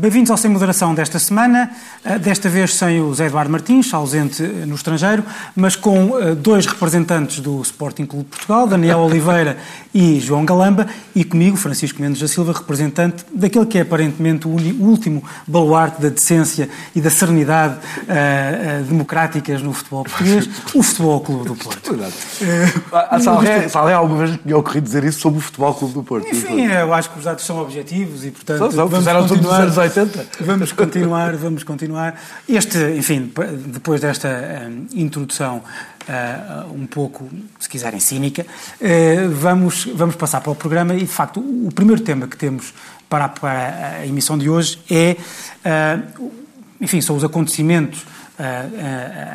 [0.00, 4.42] Bem-vindos ao Sem Moderação desta semana, eh, desta vez sem o Zé Eduardo Martins, ausente
[4.42, 5.22] no estrangeiro,
[5.54, 9.58] mas com eh, dois representantes do Sporting Clube de Portugal, Daniel Oliveira
[9.92, 14.52] e João Galamba, e comigo, Francisco Mendes da Silva, representante daquele que é aparentemente o
[14.82, 21.20] último baluarte da decência e da serenidade uh, uh, democráticas no futebol português, o Futebol
[21.20, 21.92] Clube do Porto.
[21.92, 26.28] Uh, se alguém alguma vez tinha ocorrido dizer isso sobre o Futebol Clube do Porto.
[26.28, 29.48] Enfim, eu acho que os dados são objetivos e, portanto, vamos tudo
[30.00, 30.44] nos anos 80.
[30.44, 32.20] Vamos continuar, vamos continuar.
[32.48, 33.32] Este, enfim,
[33.66, 35.62] depois desta um, introdução
[36.08, 37.28] uh, um pouco,
[37.58, 38.46] se quiserem, cínica,
[38.80, 42.36] uh, vamos, vamos passar para o programa e, de facto, o, o primeiro tema que
[42.36, 42.72] temos
[43.08, 45.16] para, para a emissão de hoje é,
[45.64, 46.30] uh,
[46.80, 48.04] enfim, são os acontecimentos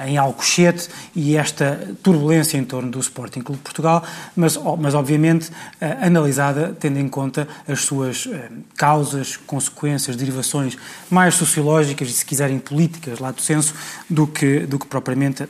[0.07, 4.03] em Alcochete e esta turbulência em torno do Sporting Clube de Portugal,
[4.35, 5.51] mas, mas obviamente
[6.01, 8.27] analisada tendo em conta as suas
[8.75, 10.77] causas, consequências, derivações
[11.09, 13.73] mais sociológicas e, se quiserem, políticas, lá do senso,
[14.09, 15.47] do que, do que propriamente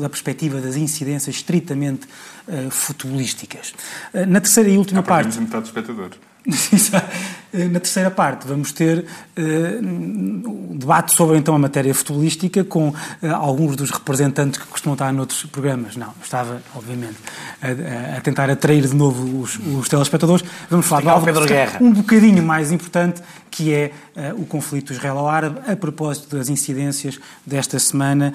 [0.00, 2.06] da perspectiva das incidências estritamente
[2.48, 3.72] uh, futebolísticas.
[4.12, 5.38] Uh, na terceira e última Há parte.
[5.38, 6.10] metade do espectador.
[7.52, 9.00] Na terceira parte vamos ter
[9.36, 12.94] uh, um debate sobre então a matéria futebolística com uh,
[13.34, 15.94] alguns dos representantes que costumam estar noutros programas.
[15.94, 17.18] Não, estava, obviamente,
[17.60, 20.42] a, a tentar atrair de novo os, os telespectadores.
[20.70, 21.78] Vamos falar de algo Pedro Guerra.
[21.82, 23.20] um bocadinho mais importante,
[23.50, 28.32] que é uh, o conflito israelo-árabe, a propósito das incidências desta semana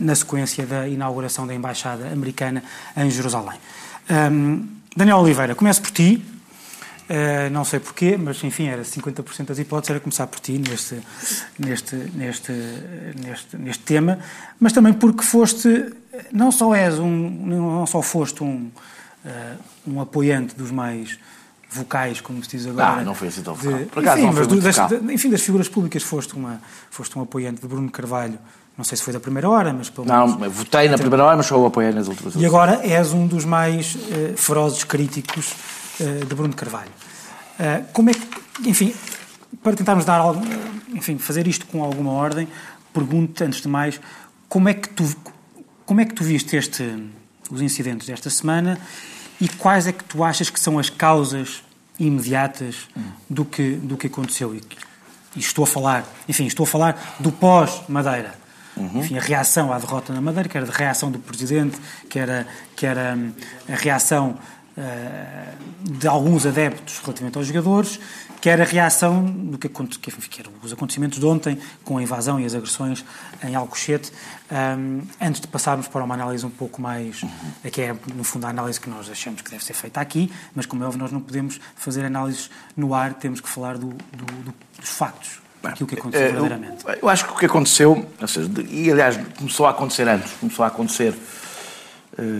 [0.00, 2.62] na sequência da inauguração da Embaixada Americana
[2.96, 3.58] em Jerusalém.
[4.08, 4.66] Um,
[4.96, 6.22] Daniel Oliveira, começo por ti.
[7.10, 10.96] Uh, não sei porquê, mas enfim, era 50% das hipóteses, era começar por ti neste,
[11.58, 12.52] neste, neste,
[13.20, 14.20] neste, neste tema,
[14.60, 15.92] mas também porque foste,
[16.30, 18.70] não só és um, não só foste um,
[19.24, 21.18] uh, um apoiante dos mais
[21.68, 23.00] vocais, como se diz agora.
[23.00, 23.80] Ah, não foi assim tão vocal.
[23.90, 25.10] Por acaso, enfim, não foi muito das, vocal.
[25.10, 26.60] enfim, das figuras públicas foste, uma,
[26.90, 28.38] foste um apoiante de Bruno Carvalho,
[28.78, 30.54] não sei se foi da primeira hora, mas pelo Não, menos...
[30.54, 33.44] votei na primeira hora, mas só o apoiei nas últimas E agora és um dos
[33.44, 35.52] mais uh, ferozes críticos
[36.04, 36.90] de Bruno Carvalho.
[37.58, 38.94] Uh, como é que, enfim,
[39.62, 40.40] para tentarmos dar, algo,
[40.94, 42.48] enfim, fazer isto com alguma ordem,
[42.92, 44.00] pergunto antes de mais,
[44.48, 45.04] como é que tu,
[45.84, 46.82] como é que tu viste este,
[47.50, 48.78] os incidentes desta semana
[49.40, 51.62] e quais é que tu achas que são as causas
[51.98, 52.88] imediatas
[53.28, 54.54] do que, do que aconteceu?
[54.54, 54.62] E,
[55.36, 58.34] e estou a falar, enfim, estou a falar do pós-Madeira.
[58.76, 59.00] Uhum.
[59.00, 61.76] Enfim, a reação à derrota na Madeira, que era a reação do Presidente,
[62.08, 63.32] que era, que era hum,
[63.68, 64.38] a reação
[65.82, 68.00] de alguns adeptos relativamente aos jogadores,
[68.40, 72.02] que era a reação do que, que, que eram os acontecimentos de ontem, com a
[72.02, 73.04] invasão e as agressões
[73.44, 74.12] em Alcochete,
[74.50, 77.30] um, antes de passarmos para uma análise um pouco mais, uhum.
[77.70, 80.64] que é no fundo a análise que nós achamos que deve ser feita aqui, mas
[80.64, 84.24] como é óbvio nós não podemos fazer análises no ar, temos que falar do, do,
[84.24, 86.84] do, dos factos, aquilo que aconteceu eu, verdadeiramente.
[86.86, 90.32] Eu, eu acho que o que aconteceu, ou seja, e aliás começou a acontecer antes,
[90.40, 91.14] começou a acontecer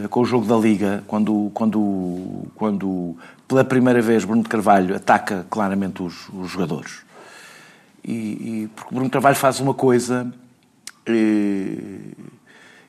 [0.09, 3.17] com o jogo da Liga, quando, quando, quando
[3.49, 7.03] pela primeira vez Bruno Carvalho ataca claramente os, os jogadores.
[8.05, 10.33] E, e, porque Bruno Carvalho faz uma coisa
[11.07, 12.13] e,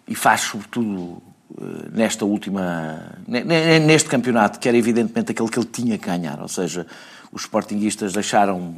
[0.07, 1.21] e faz sobretudo
[1.91, 6.87] nesta última neste campeonato que era evidentemente aquele que ele tinha que ganhar, ou seja,
[7.31, 8.75] os sportinguistas deixaram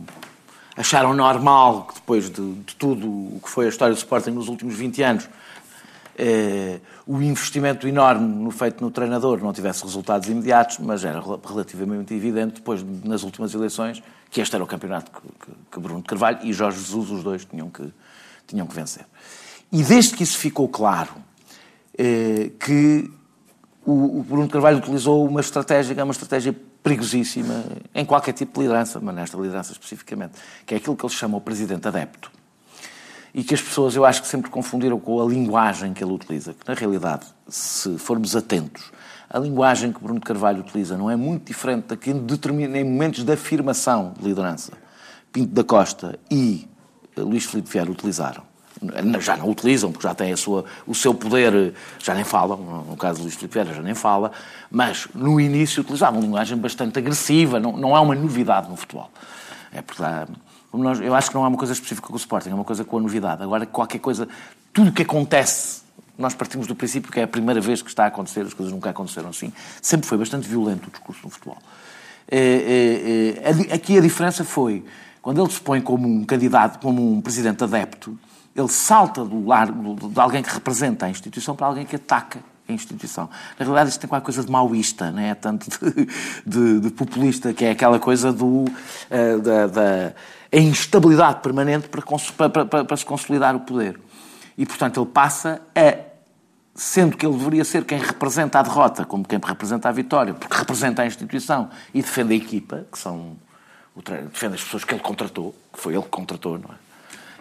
[0.75, 4.47] acharam normal que depois de, de, tudo o que foi a história do Sporting nos
[4.47, 5.29] últimos 20 anos,
[6.17, 12.13] eh, o investimento enorme no feito no treinador não tivesse resultados imediatos, mas era relativamente
[12.13, 16.07] evidente, depois, nas últimas eleições, que este era o campeonato que, que, que Bruno de
[16.07, 17.91] Carvalho e Jorge Jesus, os dois, tinham que,
[18.47, 19.05] tinham que vencer.
[19.71, 21.13] E desde que isso ficou claro,
[21.97, 23.09] eh, que
[23.85, 27.63] o, o Bruno de Carvalho utilizou uma estratégia, uma estratégia perigosíssima
[27.95, 30.33] em qualquer tipo de liderança, mas nesta liderança especificamente,
[30.65, 32.31] que é aquilo que ele chama o presidente adepto.
[33.33, 36.53] E que as pessoas, eu acho que sempre confundiram com a linguagem que ele utiliza,
[36.53, 38.91] que na realidade, se formos atentos,
[39.29, 43.31] a linguagem que Bruno Carvalho utiliza não é muito diferente da que em momentos de
[43.31, 44.73] afirmação de liderança
[45.31, 46.67] Pinto da Costa e
[47.17, 48.43] Luís Filipe Vieira utilizaram
[49.19, 52.57] já não utilizam, porque já têm a sua, o seu poder, já nem falam,
[52.89, 54.31] no caso de Luís Filipe Vieira já nem fala,
[54.69, 59.09] mas no início utilizavam uma linguagem bastante agressiva, não, não é uma novidade no futebol.
[59.71, 60.03] É porque
[60.81, 62.83] nós, eu acho que não há uma coisa específica com o Sporting, é uma coisa
[62.83, 63.43] com a novidade.
[63.43, 64.27] Agora, qualquer coisa,
[64.71, 65.83] tudo o que acontece,
[66.17, 68.73] nós partimos do princípio que é a primeira vez que está a acontecer, as coisas
[68.73, 71.57] nunca aconteceram assim, sempre foi bastante violento o discurso no futebol.
[72.29, 74.83] É, é, é, aqui a diferença foi,
[75.21, 78.17] quando ele se põe como um candidato, como um presidente adepto,
[78.55, 82.71] ele salta do lar, de alguém que representa a instituição para alguém que ataca a
[82.71, 83.29] instituição.
[83.59, 85.33] Na realidade, isto tem qualquer coisa de maoísta, não é?
[85.35, 86.07] Tanto de,
[86.45, 88.63] de, de populista, que é aquela coisa do.
[88.63, 90.13] Uh, da, da,
[90.53, 92.03] a instabilidade permanente para,
[92.49, 93.99] para, para, para se consolidar o poder.
[94.55, 95.97] E, portanto, ele passa a,
[96.75, 100.55] sendo que ele deveria ser quem representa a derrota, como quem representa a vitória, porque
[100.55, 103.35] representa a instituição e defende a equipa, que são
[104.31, 106.83] defende as pessoas que ele contratou, que foi ele que contratou, não é?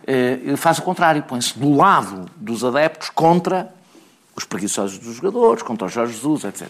[0.06, 3.72] Eh, ele faz o contrário, põe-se do lado dos adeptos contra
[4.34, 6.68] os preguiçosos dos jogadores, contra o Jorge Jesus, etc.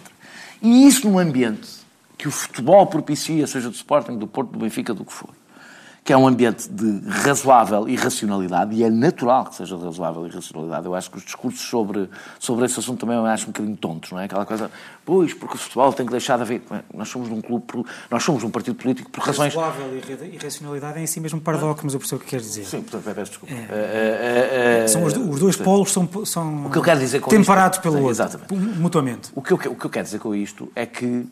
[0.61, 1.69] E isso num ambiente
[2.17, 5.31] que o futebol propicia, seja do Sporting, do Porto, do Benfica, do que for,
[6.05, 10.85] que é um ambiente de razoável irracionalidade, e é natural que seja de razoável irracionalidade.
[10.85, 12.11] Eu acho que os discursos sobre,
[12.41, 14.25] sobre esse assunto também eu acho um bocadinho tontos, não é?
[14.25, 14.69] Aquela coisa,
[15.05, 16.63] pois, porque o futebol tem que deixar de haver.
[16.93, 17.65] Nós somos um clube,
[18.11, 19.55] nós somos um partido político por razões.
[19.55, 22.65] Razoável e irracionalidade é em si mesmo paradoxo, mas eu percebo o que queres dizer.
[22.65, 23.55] Sim, portanto, peço desculpa.
[23.55, 23.67] É.
[23.71, 27.31] É, é, são os, os dois polos são, são o que eu quero dizer com
[27.31, 28.53] temperados isto, pelo outro, exatamente.
[28.53, 29.31] mutuamente.
[29.37, 31.25] O que, eu, o que eu quero dizer com isto é que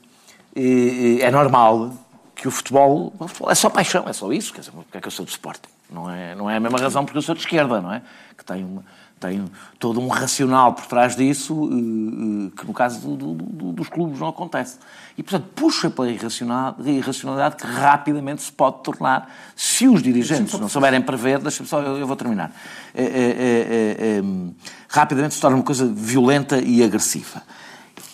[0.55, 1.93] é, é normal
[2.41, 4.51] que o futebol, o futebol, é só paixão, é só isso.
[4.55, 5.69] Quer dizer, porque é que eu sou de Sporting?
[5.91, 8.01] Não é, não é a mesma razão porque eu sou de esquerda, não é?
[8.35, 8.83] Que tem, uma,
[9.21, 9.45] tem
[9.79, 13.89] todo um racional por trás disso, eh, eh, que no caso do, do, do, dos
[13.91, 14.79] clubes não acontece.
[15.19, 21.03] E, portanto, puxa pela irracionalidade que rapidamente se pode tornar, se os dirigentes não souberem
[21.03, 22.53] prever, deixa-me só, eu, eu, vou terminar,
[22.95, 24.23] é, é,
[24.89, 27.43] rapidamente se torna uma coisa violenta e agressiva.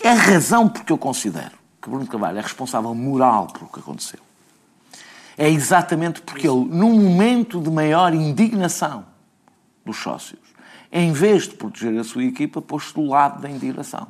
[0.02, 1.55] É a razão porque eu considero
[1.86, 4.18] que Bruno Carvalho é responsável moral por o que aconteceu,
[5.38, 9.04] é exatamente porque ele, num momento de maior indignação
[9.84, 10.40] dos sócios,
[10.90, 14.08] em vez de proteger a sua equipa, pôs-se do lado da indignação.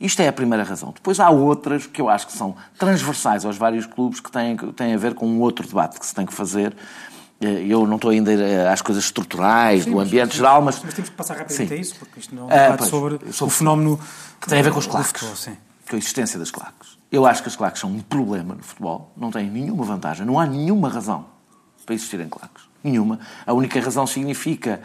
[0.00, 0.90] Isto é a primeira razão.
[0.94, 4.94] Depois há outras que eu acho que são transversais aos vários clubes que têm, têm
[4.94, 6.74] a ver com um outro debate que se tem que fazer.
[7.40, 10.82] Eh, eu não estou ainda às coisas estruturais, sim, do ambiente mas, geral, mas...
[10.82, 11.74] Mas temos que passar rapidamente sim.
[11.74, 14.00] a isso, porque isto não é um debate ah, sobre, sobre, o fenómeno...
[14.40, 15.12] Que tem a ver com os claques
[15.88, 16.98] com a existência das claques.
[17.10, 20.38] Eu acho que as claques são um problema no futebol, não têm nenhuma vantagem, não
[20.38, 21.26] há nenhuma razão
[21.84, 22.64] para existirem claques.
[22.82, 23.20] Nenhuma.
[23.46, 24.80] A única razão significa,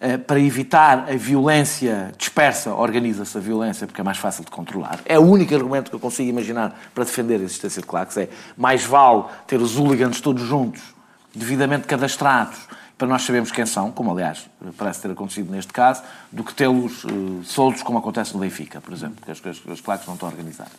[0.00, 5.00] uh, para evitar a violência dispersa, organiza-se a violência porque é mais fácil de controlar.
[5.04, 8.16] É o único argumento que eu consigo imaginar para defender a existência de claques.
[8.16, 10.82] É mais vale ter os hooligans todos juntos,
[11.34, 12.58] devidamente cadastrados,
[13.00, 17.02] para nós sabermos quem são, como aliás parece ter acontecido neste caso, do que tê-los
[17.04, 20.28] uh, soltos, como acontece no Benfica, por exemplo, porque as, as, as claques não estão
[20.28, 20.74] organizadas.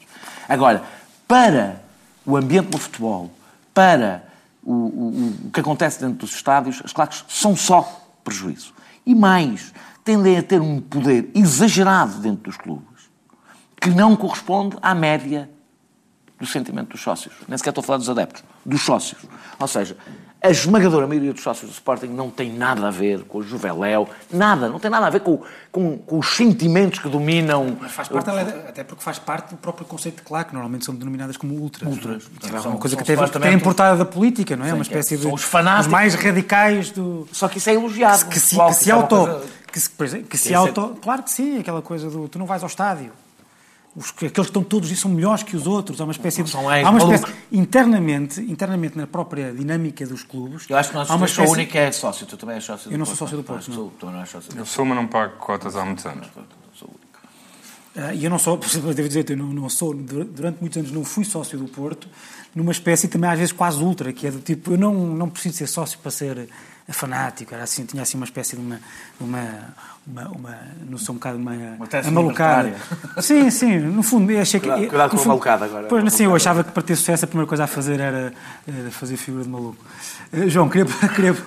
[0.47, 0.83] Agora,
[1.27, 1.81] para
[2.23, 3.31] o ambiente do futebol,
[3.73, 4.23] para
[4.62, 8.71] o, o, o que acontece dentro dos estádios, as claques são só prejuízo.
[9.03, 13.09] E mais, tendem a ter um poder exagerado dentro dos clubes,
[13.81, 15.50] que não corresponde à média
[16.39, 17.33] do sentimento dos sócios.
[17.47, 19.24] Nem sequer estou a falar dos adeptos, dos sócios.
[19.57, 19.97] Ou seja,
[20.41, 24.09] a esmagadora maioria dos sócios do Sporting não tem nada a ver com o Juveléu,
[24.31, 25.39] nada, não tem nada a ver com,
[25.71, 27.77] com, com os sentimentos que dominam.
[27.79, 28.29] Mas faz parte,
[28.67, 31.88] até porque faz parte do próprio conceito de claque, normalmente são denominadas como ultras.
[31.88, 32.23] Ultras.
[32.51, 34.69] É uma coisa que tem, tem importada da política, não é?
[34.69, 35.23] Sim, uma espécie de.
[35.23, 35.85] São os fanáticos.
[35.85, 37.27] Os mais radicais do.
[37.31, 38.25] Só que isso é elogiado.
[38.25, 39.15] Que, se, que se é auto.
[39.15, 39.41] Coisa...
[39.71, 39.89] Que se,
[40.23, 40.97] que se auto.
[41.01, 42.27] Claro que sim, aquela coisa do.
[42.27, 43.11] Tu não vais ao estádio
[43.95, 45.99] os, aqueles que estão todos e são melhores que os outros.
[45.99, 46.55] Há uma espécie de.
[46.55, 50.69] Há uma espécie, internamente, internamente, na própria dinâmica dos clubes.
[50.69, 51.49] Eu acho que nós há uma espécie...
[51.49, 52.25] o único que é sócio.
[52.25, 53.67] Tu também és sócio do Eu não sou sócio do Porto.
[53.67, 53.75] Não.
[53.75, 56.27] Sou, tu não és sócio do Eu sou, mas não pago cotas há muitos anos.
[57.93, 58.55] Uh, e eu não sou,
[58.95, 62.07] devo dizer, eu não, não, sou, durante muitos anos não fui sócio do Porto,
[62.55, 65.57] numa espécie também às vezes quase ultra, que é do tipo, eu não, não preciso
[65.57, 66.48] ser sócio para ser
[66.93, 68.79] fanático, era assim, tinha assim uma espécie de uma,
[69.19, 69.74] uma,
[70.07, 72.74] uma, uma noção um bocado uma, uma malucada.
[73.21, 74.67] Sim, sim, no fundo, eu achei que.
[74.67, 75.88] Cuidado, cuidado com fundo, a malucada agora.
[75.88, 78.33] Pois, assim, eu achava que para ter sucesso a primeira coisa a fazer era,
[78.67, 79.83] era fazer figura de maluco.
[80.33, 81.38] Uh, João, queria, queria,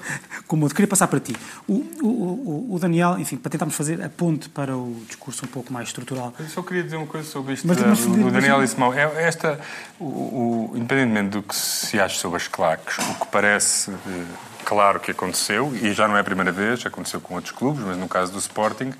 [0.46, 1.34] como queria passar para ti.
[1.66, 5.72] O, o, o, Daniel, enfim, para tentarmos fazer a ponte para o discurso um pouco
[5.72, 6.32] mais estrutural.
[6.38, 8.92] Eu só queria dizer uma coisa sobre isto mas, mas, do, Daniel mas, e Simão.
[8.94, 9.58] É, esta,
[9.98, 13.90] o, o, independentemente do que se acha sobre as claques, o que parece.
[13.90, 17.84] Uh, claro que aconteceu, e já não é a primeira vez, aconteceu com outros clubes,
[17.84, 18.92] mas no caso do Sporting,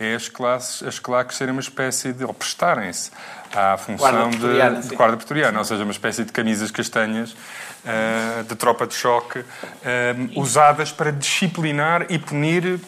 [0.00, 2.24] é as, classes, as claques serem uma espécie de.
[2.24, 3.10] ou prestarem-se
[3.54, 8.44] à função guarda de, de guarda pretoriana, ou seja, uma espécie de camisas castanhas uh,
[8.44, 9.44] de tropa de choque, uh,
[10.40, 12.80] usadas para disciplinar e punir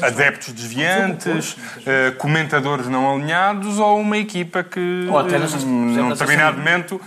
[0.00, 7.00] adeptos desviantes, uh, comentadores não alinhados ou uma equipa que, ou até num determinado momento,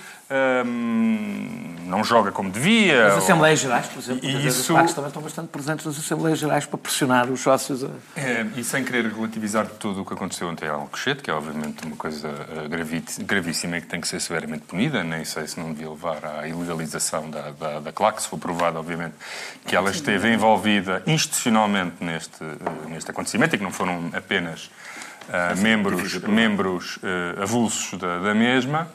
[1.86, 3.08] não joga como devia.
[3.08, 4.74] As Assembleias Gerais, por exemplo, e isso...
[4.76, 7.84] os também estão bastante presentes nas Assembleias Gerais para pressionar os sócios.
[7.84, 7.90] A...
[8.16, 11.86] É, e sem querer relativizar tudo o que aconteceu ontem em Alcochete, que é obviamente
[11.86, 15.72] uma coisa eh, gravíssima e que tem que ser severamente punida, nem sei se não
[15.72, 19.14] devia levar à ilegalização da, da, da CLAC, se for provado, obviamente,
[19.66, 24.70] que ela esteve envolvida institucionalmente neste, eh, neste acontecimento e que não foram apenas
[25.30, 28.88] uh, membros, membros uh, avulsos da, da mesma.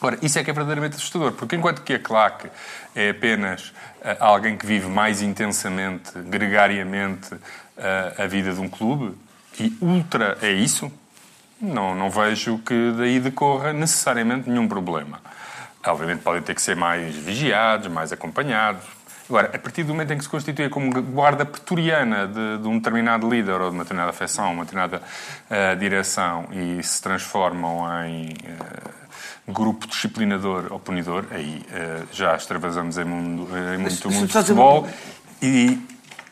[0.00, 2.48] Ora, isso é que é verdadeiramente assustador, porque enquanto que a claque
[2.94, 3.68] é apenas
[4.02, 9.16] uh, alguém que vive mais intensamente, gregariamente, uh, a vida de um clube,
[9.58, 10.92] e ultra é isso,
[11.60, 15.20] não, não vejo que daí decorra necessariamente nenhum problema.
[15.86, 18.82] Obviamente podem ter que ser mais vigiados, mais acompanhados.
[19.28, 22.76] Agora, a partir do momento em que se constitui como guarda pretoriana de, de um
[22.78, 28.34] determinado líder ou de uma determinada afecção, uma determinada uh, direção e se transformam em
[29.48, 34.86] grupo disciplinador ou punidor, aí uh, já extravasamos em, mundo, em muito, muito futebol.
[35.40, 35.78] E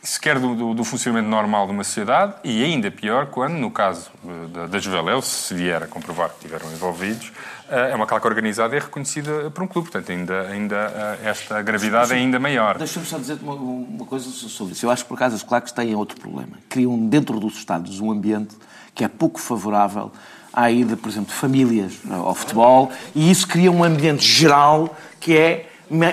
[0.04, 4.10] sequer do, do, do, funcionamento normal de uma sociedade e ainda pior quando, no caso
[4.52, 7.32] da, da Juveléu, se vier a comprovar que estiveram envolvidos,
[7.70, 9.90] eh, é uma claque organizada e reconhecida por um clube.
[9.90, 12.76] Portanto, ainda, ainda eh, esta gravidade é ainda maior.
[12.76, 14.84] Deixa-me só dizer uma, uma coisa sobre isso.
[14.84, 16.58] Eu acho que, por acaso, as claques têm outro problema.
[16.68, 18.56] Criam dentro dos Estados um ambiente
[18.94, 20.12] que é pouco favorável
[20.54, 25.36] à ida, por exemplo, de famílias ao futebol e isso cria um ambiente geral que
[25.36, 25.70] é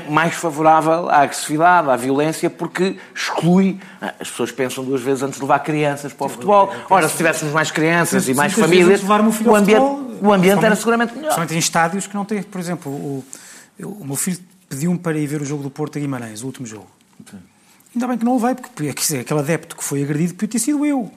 [0.10, 3.80] mais favorável à agressividade, à violência, porque exclui.
[4.02, 6.74] Ah, as pessoas pensam duas vezes antes de levar crianças para o futebol.
[6.90, 9.82] Ora, se tivéssemos mais crianças e mais famílias, o ambiente,
[10.22, 11.34] o ambiente era seguramente melhor.
[11.34, 13.26] Somente em estádios que não têm, por exemplo, o,
[13.80, 16.68] o meu filho pediu-me para ir ver o jogo do Porto a Guimarães, o último
[16.68, 16.88] jogo.
[17.94, 21.12] Ainda bem que não levei, porque aquele adepto que foi agredido podia ter sido eu.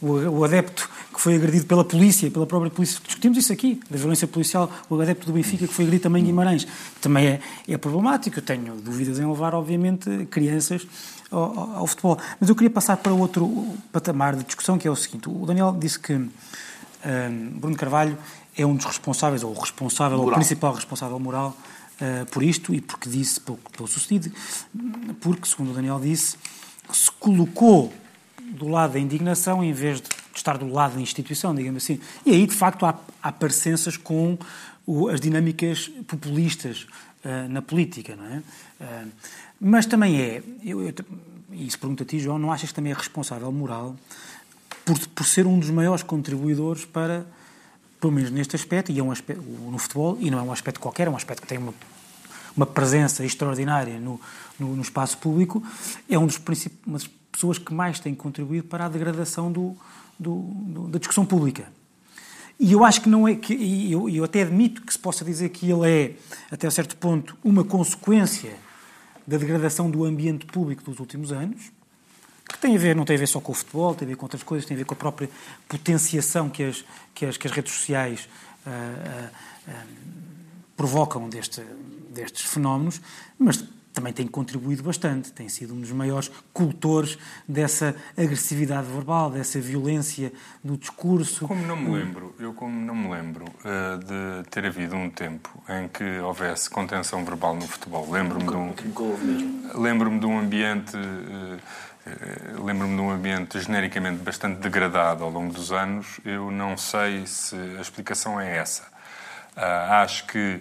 [0.00, 3.00] O, adepto que foi agredido pela polícia, pela própria polícia.
[3.04, 6.26] Discutimos isso aqui, da violência policial, o adepto do Benfica que foi agredido também em
[6.26, 6.68] Guimarães.
[7.00, 8.38] Também é, é problemático.
[8.38, 10.86] Eu tenho dúvidas em levar, obviamente, crianças
[11.30, 12.16] ao, ao, futebol.
[12.40, 15.28] Mas eu queria passar para outro patamar de discussão, que é o seguinte.
[15.28, 16.30] O Daniel disse que um,
[17.56, 18.16] Bruno Carvalho
[18.56, 20.28] é um dos responsáveis, ou o responsável, moral.
[20.28, 21.56] ou o principal responsável moral
[22.00, 24.34] uh, por isto e porque disse, pelo, pelo sucedido,
[25.20, 26.36] porque, segundo o Daniel disse,
[26.92, 27.92] se colocou
[28.48, 32.00] do lado da indignação em vez de estar do lado da instituição, digamos assim.
[32.24, 34.38] E aí, de facto, há, há parecenças com
[34.86, 36.86] o, as dinâmicas populistas
[37.24, 38.38] uh, na política, não é?
[38.80, 39.08] Uh,
[39.60, 40.94] mas também é, eu, eu,
[41.50, 43.96] e isso pergunto a ti, João, não achas que também é responsável moral
[44.84, 47.26] por, por ser um dos maiores contribuidores para,
[48.00, 50.80] pelo menos neste aspecto, e é um aspecto, no futebol, e não é um aspecto
[50.80, 51.74] qualquer, é um aspecto que tem uma,
[52.56, 54.20] uma presença extraordinária no,
[54.58, 55.62] no, no espaço público,
[56.08, 59.76] é um dos principais pessoas que mais têm contribuído para a degradação do,
[60.18, 61.68] do, do, da discussão pública.
[62.58, 65.50] E eu acho que não é que eu, eu até admito que se possa dizer
[65.50, 66.16] que ele é
[66.50, 68.56] até certo ponto uma consequência
[69.24, 71.70] da degradação do ambiente público dos últimos anos,
[72.48, 74.16] que tem a ver não tem a ver só com o futebol, tem a ver
[74.16, 75.30] com outras coisas, tem a ver com a própria
[75.68, 78.28] potenciação que as que as, que as redes sociais
[78.66, 79.86] uh, uh, uh,
[80.76, 81.62] provocam deste,
[82.10, 83.00] destes fenómenos,
[83.38, 83.62] mas
[83.98, 90.32] também tem contribuído bastante, tem sido um dos maiores cultores dessa agressividade verbal, dessa violência
[90.62, 91.48] no discurso.
[91.48, 95.50] Como não me lembro, eu como não me lembro uh, de ter havido um tempo
[95.68, 98.08] em que houvesse contenção verbal no futebol.
[98.08, 98.72] Lembro-me de um,
[99.74, 105.72] lembro-me de um ambiente uh, lembro-me de um ambiente genericamente bastante degradado ao longo dos
[105.72, 106.20] anos.
[106.24, 108.84] Eu não sei se a explicação é essa.
[109.56, 110.60] Uh, acho que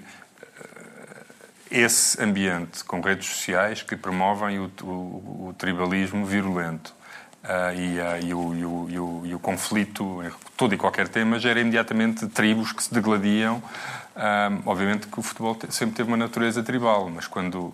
[1.72, 6.94] esse ambiente com redes sociais que promovem o, o, o tribalismo virulento
[7.44, 8.66] uh, e, uh, e, o, e,
[9.00, 13.58] o, e, o, conflito em todo e qualquer tema gera imediatamente tribos que se degladiam.
[14.16, 17.72] Uh, obviamente que o futebol sempre teve uma natureza tribal, mas quando,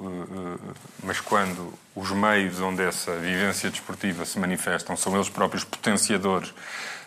[1.01, 6.53] mas quando os meios onde essa vivência desportiva se manifestam são eles próprios potenciadores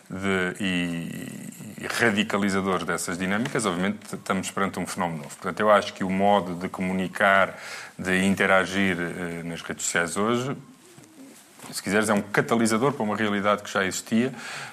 [0.08, 5.34] de, e, e radicalizadores dessas dinâmicas, obviamente estamos perante um fenómeno novo.
[5.36, 7.58] Portanto, eu acho que o modo de comunicar,
[7.98, 10.56] de interagir eh, nas redes sociais hoje,
[11.72, 14.32] se quiseres, é um catalisador para uma realidade que já existia,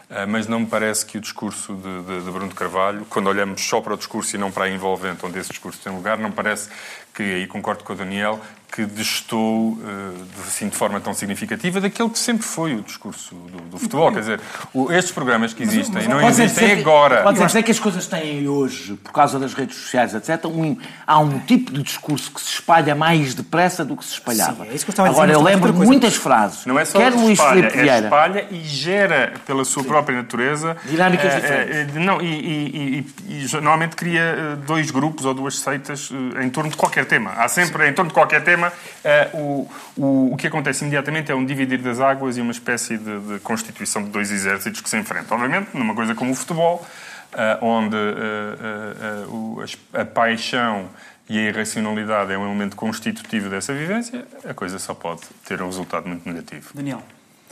[0.09, 3.61] eh, mas não me parece que o discurso de, de, de Bruno Carvalho, quando olhamos
[3.61, 6.31] só para o discurso e não para a envolvente onde esse discurso tem lugar, não
[6.31, 6.69] parece
[7.13, 8.39] que, aí concordo com o Daniel,
[8.73, 13.61] que destou uh, assim, de forma tão significativa daquele que sempre foi o discurso do,
[13.69, 14.11] do futebol.
[14.11, 14.41] Quer dizer,
[14.73, 17.21] o, estes programas que existem mas, mas, não existem agora.
[17.21, 20.75] Pode dizer que as coisas têm hoje, por causa das redes sociais, etc., um,
[21.05, 24.63] há um tipo de discurso que se espalha mais depressa do que se espalhava.
[24.63, 26.65] Sim, é isso que eu estava agora, eu lembro muitas frases.
[26.65, 29.89] Não é só quer Luís espalha, Filipe é espalha e gera, pela sua Sim.
[29.89, 30.75] própria natureza...
[30.85, 31.95] Dinâmicas é, diferentes.
[31.95, 36.09] É, não, e, e, e, e, normalmente cria dois grupos ou duas seitas
[36.41, 37.33] em torno de qualquer tema.
[37.37, 37.91] Há sempre, Sim.
[37.91, 39.67] em torno de qualquer tema, uh,
[39.97, 43.39] o, o, que acontece imediatamente é um dividir das águas e uma espécie de, de
[43.39, 45.37] constituição de dois exércitos que se enfrentam.
[45.37, 46.85] Obviamente, numa coisa como o futebol,
[47.33, 50.89] uh, onde uh, a paixão
[51.29, 55.67] e a irracionalidade é um elemento constitutivo dessa vivência, a coisa só pode ter um
[55.67, 56.69] resultado muito negativo.
[56.73, 57.01] Daniel.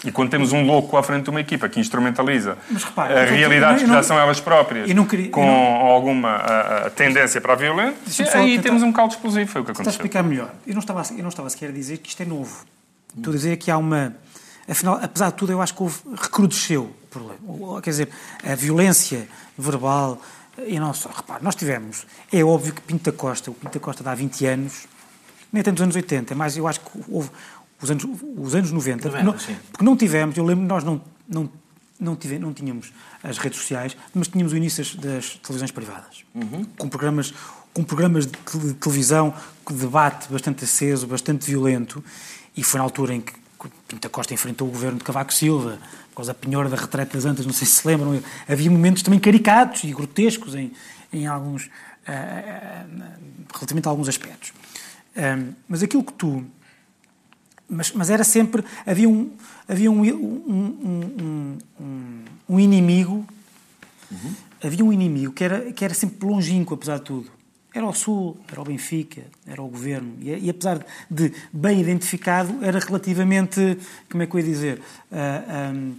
[0.03, 3.89] E quando temos um louco à frente de uma equipa que instrumentaliza repara, realidades que
[3.89, 5.53] já são elas próprias queria, com não...
[5.53, 8.63] alguma a, a tendência para a violência, aí tentar...
[8.63, 9.91] temos um caldo explosivo, foi o que aconteceu.
[9.91, 10.51] Está a explicar melhor.
[10.65, 12.65] Eu não, estava, eu não estava sequer a dizer que isto é novo.
[13.15, 14.15] Estou a dizer que há uma...
[14.67, 17.81] Afinal, apesar de tudo, eu acho que houve, recrudesceu o problema.
[17.81, 18.09] Quer dizer,
[18.43, 19.27] a violência
[19.57, 20.19] verbal...
[20.65, 22.05] E não só, repare, nós tivemos...
[22.31, 24.87] É óbvio que Pinto da Costa, o Pinto da Costa de há 20 anos,
[25.51, 27.29] nem tanto dos anos 80, mas eu acho que houve
[27.81, 28.05] os anos,
[28.37, 31.49] os anos 90, 90 porque, não, porque não tivemos, eu lembro nós não, não,
[31.99, 36.65] não, tive, não tínhamos as redes sociais, mas tínhamos o início das televisões privadas, uhum.
[36.77, 37.33] com programas
[37.73, 39.33] com programas de televisão,
[39.63, 42.03] com debate bastante aceso, bastante violento,
[42.55, 43.33] e foi na altura em que
[43.87, 45.77] Pinta Costa enfrentou o governo de Cavaco Silva,
[46.09, 49.03] por causa da penhora da retreta das antas, não sei se se lembram, havia momentos
[49.03, 50.73] também caricatos e grotescos em,
[51.13, 53.05] em alguns, uh, uh,
[53.53, 54.53] relativamente a alguns aspectos.
[55.67, 56.45] Mas aquilo que tu
[57.71, 58.63] mas, mas era sempre.
[58.85, 59.31] Havia um,
[59.67, 63.25] havia um, um, um, um inimigo.
[64.11, 64.33] Uhum.
[64.61, 67.31] Havia um inimigo que era, que era sempre longínquo, apesar de tudo.
[67.73, 70.15] Era o Sul, era o Benfica, era o governo.
[70.19, 73.77] E, e apesar de bem identificado, era relativamente.
[74.09, 74.81] Como é que eu ia dizer?
[75.09, 75.95] Uh, um,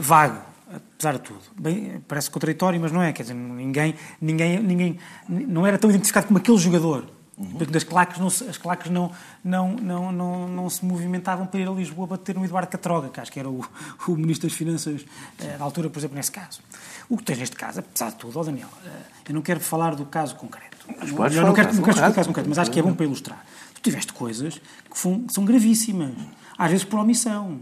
[0.00, 1.40] vago apesar de tudo.
[1.58, 3.12] Bem, parece contraditório, mas não é.
[3.12, 4.98] Quer dizer, ninguém, ninguém, ninguém
[5.28, 7.06] não era tão identificado como aquele jogador.
[7.40, 7.56] Uhum.
[7.74, 9.10] As claques, não, as claques não,
[9.42, 13.18] não, não, não, não se movimentavam para ir a Lisboa bater no Eduardo Catroga, que
[13.18, 13.64] acho que era o,
[14.06, 15.06] o Ministro das Finanças
[15.38, 16.60] eh, da altura, por exemplo, nesse caso.
[17.08, 18.90] O que tens neste caso, apesar de tudo, oh Daniel, eh,
[19.30, 20.76] eu não quero falar do caso concreto.
[20.86, 23.06] Mas eu não quero, não quero o caso concreto, mas acho que é bom para
[23.06, 23.42] ilustrar.
[23.72, 26.12] Tu tiveste coisas que, foram, que são gravíssimas,
[26.58, 27.58] às vezes por omissão.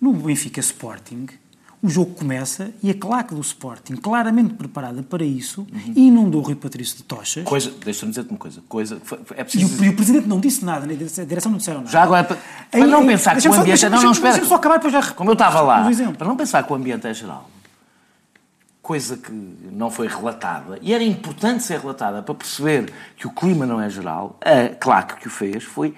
[0.00, 1.28] No Benfica Sporting,
[1.84, 5.92] o jogo começa e a claque do Sporting, claramente preparada para isso, uhum.
[5.94, 7.44] inundou o Rui Patrício de tochas.
[7.44, 8.62] Coisa, deixa-me dizer-te uma coisa.
[8.66, 8.98] coisa
[9.36, 9.76] é preciso...
[9.76, 11.90] e, o, e, o, Presidente não disse nada, a direção não disseram nada.
[11.90, 12.38] Já agora, para,
[12.70, 13.86] para não pensar que o ambiente...
[13.90, 14.42] Não, não, espera.
[14.46, 15.12] só acabar, depois já...
[15.12, 15.86] Como eu estava lá,
[16.16, 17.50] para não pensar que o ambiente é geral,
[18.80, 23.66] coisa que não foi relatada, e era importante ser relatada para perceber que o clima
[23.66, 25.94] não é geral, a claque que o fez foi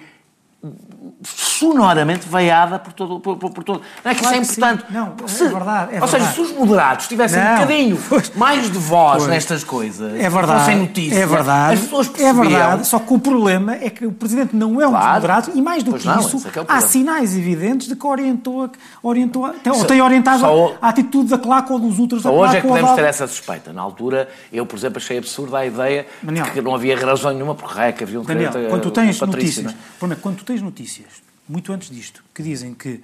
[1.23, 3.81] sonoramente veiada por todo, por, por, por todo.
[4.03, 4.93] Não é que claro isso é importante.
[4.93, 5.95] Não, se, é verdade.
[5.95, 6.11] É ou verdade.
[6.11, 7.49] seja, se os moderados tivessem não.
[7.49, 7.99] um bocadinho
[8.35, 9.29] mais de voz pois.
[9.29, 10.59] nestas coisas, é verdade.
[10.59, 11.73] fossem notícias, é verdade.
[11.75, 12.43] as pessoas percebiam...
[12.43, 15.05] É verdade, só que o problema é que o Presidente não é um claro.
[15.05, 17.95] dos moderados e mais do pois que não, isso, é, é há sinais evidentes de
[17.95, 18.69] que orientou,
[19.03, 22.43] orientou ou tem orientado só, a atitude da claque ou dos outros da claque.
[22.43, 23.71] Hoje é que podemos ter essa suspeita.
[23.71, 27.53] Na altura, eu, por exemplo, achei absurda a ideia Daniel, que não havia razão nenhuma
[27.53, 30.15] porque é que havia um Daniel, quando tu tens notícias, é?
[30.21, 33.01] quando tu tens notícias muito antes disto, que dizem que,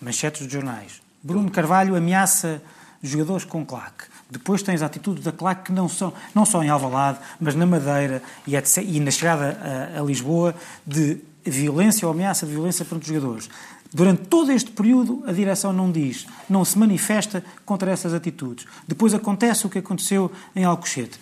[0.00, 2.60] manchetes de jornais, Bruno Carvalho ameaça
[3.02, 4.04] jogadores com claque.
[4.30, 7.66] Depois tens a atitude da claque que não, são, não só em Alvalade, mas na
[7.66, 9.58] Madeira e, etc, e na chegada
[9.94, 10.54] a, a Lisboa,
[10.86, 13.50] de violência ou ameaça de violência perante os jogadores.
[13.92, 18.66] Durante todo este período, a direção não diz, não se manifesta contra essas atitudes.
[18.88, 21.20] Depois acontece o que aconteceu em Alcochete.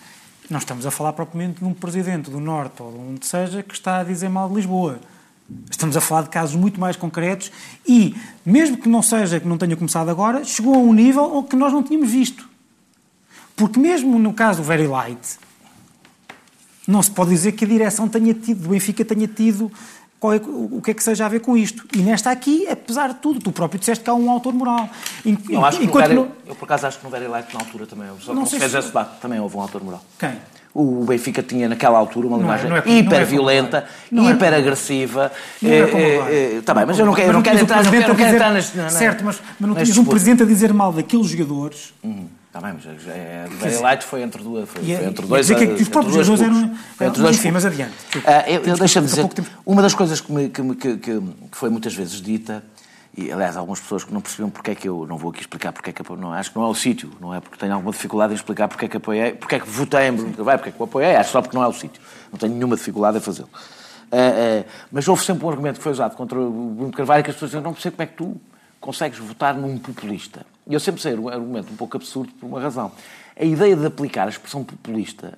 [0.48, 3.74] Não estamos a falar propriamente de um presidente do Norte ou de onde seja que
[3.74, 5.00] está a dizer mal de Lisboa.
[5.70, 7.50] Estamos a falar de casos muito mais concretos
[7.86, 11.56] e, mesmo que não seja, que não tenha começado agora, chegou a um nível que
[11.56, 12.48] nós não tínhamos visto.
[13.56, 15.38] Porque mesmo no caso do Very Light,
[16.86, 19.70] não se pode dizer que a direção tenha tido, do Benfica tenha tido
[20.22, 21.86] é, o que é que seja a ver com isto.
[21.96, 24.88] E nesta aqui, apesar de tudo, tu próprio disseste que há um autor moral.
[25.48, 26.28] Eu, acho que Very, no...
[26.46, 28.70] eu por acaso acho que no Very Light, na altura, também, só não se fez
[28.70, 28.78] se...
[28.78, 30.04] esse debate, também houve um autor moral.
[30.18, 30.36] Quem?
[30.72, 35.32] O Benfica tinha naquela altura uma é- linguagem é, é, hiper violenta, é hiper agressiva.
[35.60, 38.52] Está é, é, bem, mas eu não quero, não quero entrar, não quero, quero entrar
[38.52, 41.92] nas, Certo, mas, mas não tinhas um presidente a dizer mal daqueles jogadores.
[42.04, 42.28] Uhum.
[42.50, 44.68] Está bem, mas é, Very Light foi entre duas.
[44.68, 45.46] Foi, foi entre dois.
[45.46, 46.76] Dizer que, que os próprios jogadores eram.
[47.00, 47.94] Entre dois enfim, mas adiante.
[48.64, 49.28] Eu deixa-me dizer,
[49.64, 52.64] uma das coisas que, me, que, que, que, foi muitas vezes dita
[53.16, 55.72] e, aliás, algumas pessoas que não percebiam porque é que eu não vou aqui explicar
[55.72, 57.92] porque é que não acho que não é o sítio, não é porque tenho alguma
[57.92, 60.68] dificuldade em explicar porque é que apoiei, porque é que votei em Bruno Carvalho, porque
[60.70, 62.00] é que o apoiei, acho só porque não é o sítio.
[62.30, 63.48] Não tenho nenhuma dificuldade em fazê-lo.
[64.12, 67.30] Uh, uh, mas houve sempre um argumento que foi usado contra o Bruno Carvalho que
[67.30, 68.40] as pessoas diziam, não percebo como é que tu
[68.80, 70.46] consegues votar num populista.
[70.66, 72.92] E eu sempre sei um argumento um pouco absurdo por uma razão.
[73.36, 75.36] A ideia de aplicar a expressão populista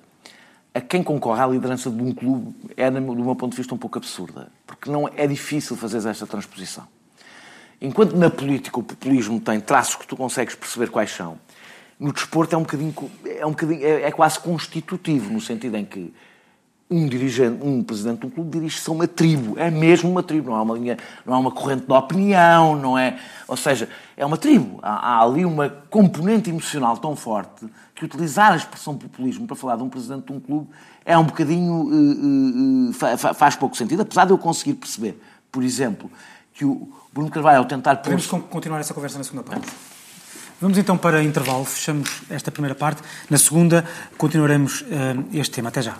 [0.73, 3.77] a quem concorre à liderança de um clube é, do meu ponto de vista, um
[3.77, 4.51] pouco absurda.
[4.65, 6.87] Porque não é difícil fazer esta transposição.
[7.83, 11.37] Enquanto na política o populismo tem traços que tu consegues perceber quais são,
[11.99, 15.83] no desporto é um bocadinho, é, um bocadinho, é, é quase constitutivo, no sentido em
[15.83, 16.13] que
[16.89, 20.51] um dirigente, um presidente de um clube dirige-se a uma tribo, é mesmo uma tribo,
[20.51, 23.19] não há uma linha, não há uma corrente de opinião, não é,
[23.49, 24.79] ou seja, é uma tribo.
[24.81, 29.75] Há, há ali uma componente emocional tão forte que utilizar a expressão populismo para falar
[29.75, 30.69] de um presidente de um clube
[31.03, 35.63] é um bocadinho uh, uh, uh, faz pouco sentido, apesar de eu conseguir perceber, por
[35.63, 36.09] exemplo,
[36.53, 37.97] que o Bruno Carvalho, ao tentar...
[37.97, 39.67] Podemos continuar essa conversa na segunda parte.
[40.59, 43.01] Vamos então para intervalo, fechamos esta primeira parte.
[43.29, 43.85] Na segunda,
[44.17, 45.69] continuaremos uh, este tema.
[45.69, 45.95] Até já.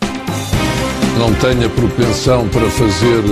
[1.20, 3.24] Não tenha propensão para fazer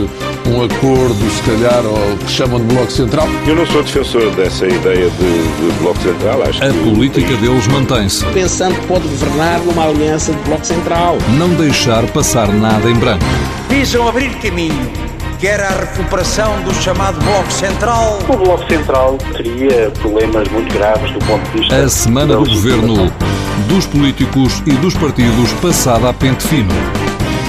[0.47, 3.27] um acordo, se calhar, ao que chamam de Bloco Central?
[3.47, 6.43] Eu não sou defensor dessa ideia de, de Bloco Central.
[6.43, 6.83] Acho a que...
[6.83, 8.23] política deles mantém-se.
[8.27, 11.17] Pensando que pode governar numa aliança de Bloco Central.
[11.39, 13.25] Não deixar passar nada em branco.
[13.69, 15.10] Visam abrir caminho
[15.41, 18.19] quer a recuperação do chamado Bloco Central.
[18.29, 21.75] O Bloco Central teria problemas muito graves do ponto de vista.
[21.77, 23.11] A semana do governo,
[23.67, 26.69] dos políticos e dos partidos passada a pente fino.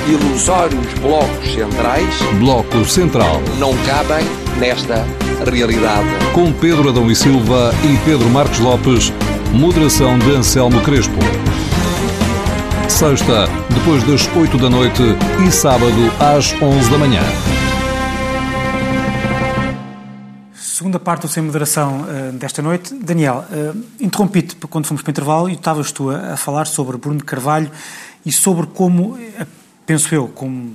[0.09, 2.09] Ilusórios blocos centrais.
[2.39, 3.43] Bloco Central.
[3.59, 4.27] Não cabem
[4.59, 5.07] nesta
[5.47, 6.09] realidade.
[6.33, 9.13] Com Pedro Adão e Silva e Pedro Marcos Lopes,
[9.53, 11.19] moderação de Anselmo Crespo.
[12.89, 15.03] Sexta, depois das 8 da noite
[15.47, 17.23] e sábado às 11 da manhã.
[20.73, 22.95] Segunda parte do Sem Moderação uh, desta noite.
[22.95, 26.97] Daniel, uh, interrompi-te quando fomos para o intervalo e estavas tu a, a, falar sobre
[26.97, 27.71] Bruno Carvalho
[28.25, 29.47] e sobre como, uh,
[29.85, 30.75] penso eu, como,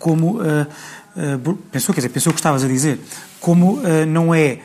[0.00, 2.98] como quer dizer, penso eu que estavas a dizer,
[3.40, 4.58] como não é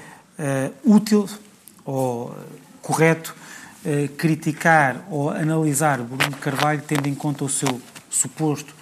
[0.83, 1.29] útil
[1.85, 2.35] ou
[2.81, 3.35] correto
[4.17, 8.73] criticar ou analisar Bruno Carvalho tendo em conta o seu suposto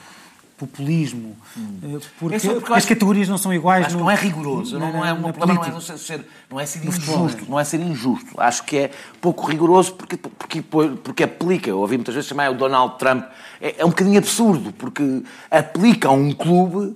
[0.57, 1.99] populismo, hum.
[2.19, 3.85] porque, é porque as categorias não são iguais.
[3.85, 6.65] Acho no, não é rigoroso, na, não, é, uma problema não é, ser, não é
[6.65, 8.41] ser injusto, não é ser injusto.
[8.41, 8.91] Acho que é
[9.21, 10.63] pouco rigoroso porque, porque,
[11.03, 13.25] porque aplica, eu ouvi muitas vezes chamar o Donald Trump,
[13.61, 16.95] é, é um bocadinho absurdo, porque aplica a um clube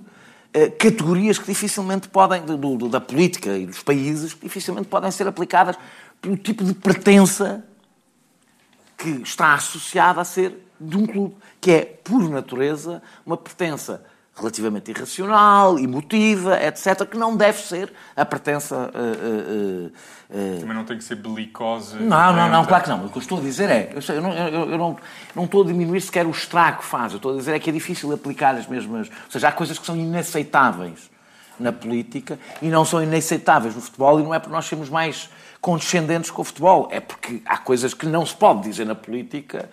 [0.52, 5.10] eh, categorias que dificilmente podem, do, do, da política e dos países, que dificilmente podem
[5.12, 5.78] ser aplicadas
[6.20, 7.64] pelo tipo de pertença
[8.98, 14.90] que está associada a ser de um clube que é, por natureza, uma pertença relativamente
[14.90, 18.90] irracional, emotiva, etc., que não deve ser a pertença.
[18.94, 21.98] Uh, uh, uh, Também não tem que ser belicosa.
[21.98, 23.04] Não, não, não, claro que não.
[23.04, 23.92] O que eu estou a dizer é.
[24.08, 24.96] Eu, não, eu, eu não,
[25.34, 27.12] não estou a diminuir sequer o estrago que faz.
[27.12, 29.08] Eu estou a dizer é que é difícil aplicar as mesmas.
[29.08, 31.10] Ou seja, há coisas que são inaceitáveis
[31.60, 35.28] na política e não são inaceitáveis no futebol, e não é porque nós sermos mais
[35.60, 39.68] condescendentes com o futebol, é porque há coisas que não se pode dizer na política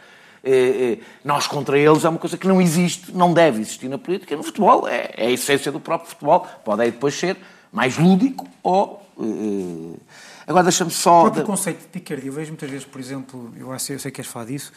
[1.23, 4.36] nós contra eles é uma coisa que não existe, não deve existir na política.
[4.36, 6.47] No futebol é, é a essência do próprio futebol.
[6.63, 7.38] Pode aí depois ser
[7.71, 9.06] mais lúdico ou.
[9.19, 9.99] É,
[10.47, 11.19] agora deixa-me só.
[11.19, 14.12] O próprio conceito de picardia, eu vejo muitas vezes, por exemplo, eu sei, eu sei
[14.12, 14.71] que queres falar disso,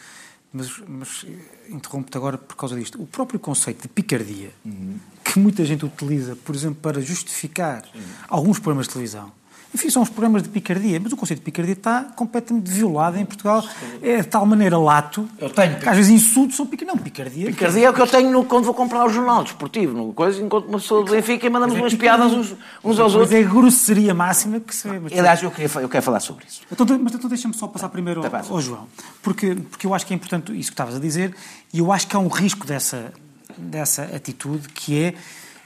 [0.51, 1.25] mas, mas
[1.69, 3.01] interrompo-te agora por causa disto.
[3.01, 4.97] O próprio conceito de picardia, uhum.
[5.23, 8.01] que muita gente utiliza, por exemplo, para justificar uhum.
[8.27, 9.31] alguns programas de televisão
[9.73, 13.25] enfim, são os programas de picardia, mas o conceito de picardia está completamente violado em
[13.25, 13.63] Portugal.
[14.01, 16.93] É de tal maneira lato eu tenho, que às vezes insultos são picardia.
[16.93, 17.45] Não, picardia.
[17.47, 20.41] Picardia é o que eu tenho no, quando vou comprar o jornal desportivo, no coisa,
[20.41, 23.31] enquanto uma pessoa do Benfica e mandamos é umas piadas uns, uns aos outros.
[23.31, 25.19] Mas é grosseria máxima que se vê.
[25.19, 26.61] Aliás, eu, queria, eu quero falar sobre isso.
[26.71, 28.87] Então, mas então deixa-me só passar primeiro ao, ao João,
[29.21, 31.35] porque, porque eu acho que é importante isso que estavas a dizer
[31.73, 33.11] e eu acho que há um risco dessa,
[33.57, 35.13] dessa atitude que é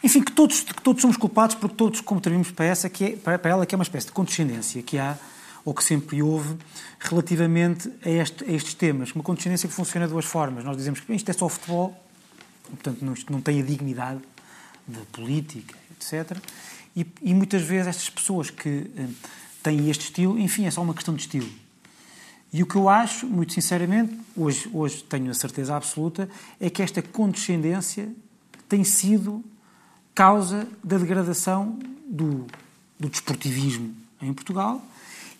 [0.04, 3.50] enfim, que todos, que todos somos culpados porque todos contribuímos para, essa, que é, para
[3.50, 5.18] ela que é uma espécie de condescendência que há,
[5.66, 6.56] ou que sempre houve,
[7.00, 9.12] relativamente a, este, a estes temas.
[9.12, 10.64] Uma condescendência que funciona de duas formas.
[10.64, 11.94] Nós dizemos que isto é só futebol,
[12.70, 14.22] portanto não, não tem a dignidade
[14.88, 16.38] da política, etc.
[16.96, 19.08] E, e, muitas vezes estas pessoas que eh,
[19.62, 21.50] têm este estilo, enfim, é só uma questão de estilo.
[22.54, 26.30] E o que eu acho, muito sinceramente, hoje, hoje tenho a certeza absoluta,
[26.60, 28.10] é que esta condescendência
[28.70, 29.44] tem sido
[30.18, 31.78] causa da degradação
[32.08, 32.48] do,
[33.00, 34.82] do desportivismo em Portugal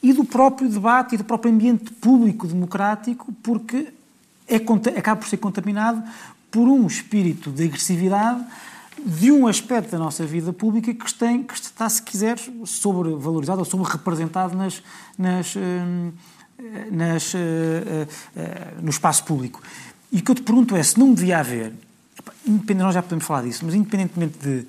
[0.04, 3.88] e do próprio debate e do próprio ambiente público democrático, porque
[4.48, 4.58] é,
[4.96, 6.04] acaba por ser contaminado
[6.52, 8.46] por um espírito de agressividade
[9.04, 13.66] de um aspecto da nossa vida pública que, tem, que está, se quiser, sobrevalorizado ou
[13.66, 14.84] sobre-representado nas,
[15.18, 16.12] nas, hum,
[16.92, 19.60] nas, eh, eh, no espaço público.
[20.12, 21.74] E o que eu te pergunto é se não devia haver
[22.76, 24.68] nós já podemos falar disso, mas independentemente de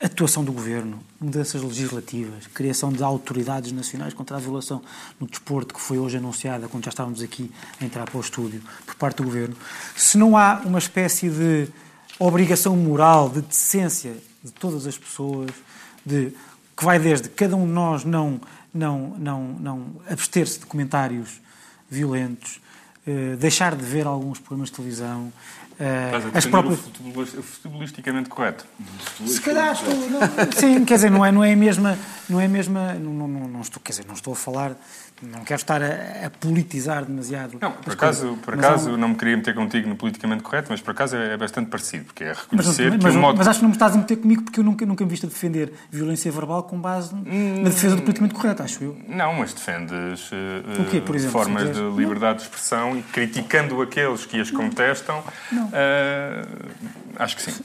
[0.00, 4.82] atuação do governo, mudanças legislativas, criação de autoridades nacionais contra a violação
[5.18, 8.62] no desporto que foi hoje anunciada, quando já estávamos aqui a entrar para o estúdio,
[8.84, 9.56] por parte do governo,
[9.96, 11.68] se não há uma espécie de
[12.18, 15.50] obrigação moral, de decência de todas as pessoas,
[16.04, 16.32] de
[16.76, 18.40] que vai desde cada um de nós não
[18.72, 21.40] não não não abster-se de comentários
[21.88, 22.60] violentos,
[23.06, 25.32] eh, deixar de ver alguns programas de televisão,
[25.78, 26.78] Uh, as próprias...
[26.78, 28.64] o futebolisticamente correto.
[29.26, 30.20] Se calhar estou, não,
[30.52, 31.98] sim, quer dizer, não é, não é a mesma,
[32.30, 34.74] não é a mesma, não, não, não, estou, quer dizer, não estou a falar
[35.22, 37.58] não quero estar a, a politizar demasiado.
[37.60, 40.90] Não, por acaso, por acaso não me queria meter contigo no politicamente correto, mas por
[40.90, 43.38] acaso é, é bastante parecido, porque é reconhecer mas, mas, que o modo...
[43.38, 45.26] Mas acho que não me estás a meter comigo porque eu nunca, nunca me visto
[45.26, 47.62] a defender violência verbal com base hum...
[47.62, 48.96] na defesa do politicamente correto, acho eu.
[49.08, 54.40] Não, mas defendes uh, quê, exemplo, formas de liberdade de expressão e criticando aqueles que
[54.40, 56.72] as contestam, uh,
[57.18, 57.62] acho que sim.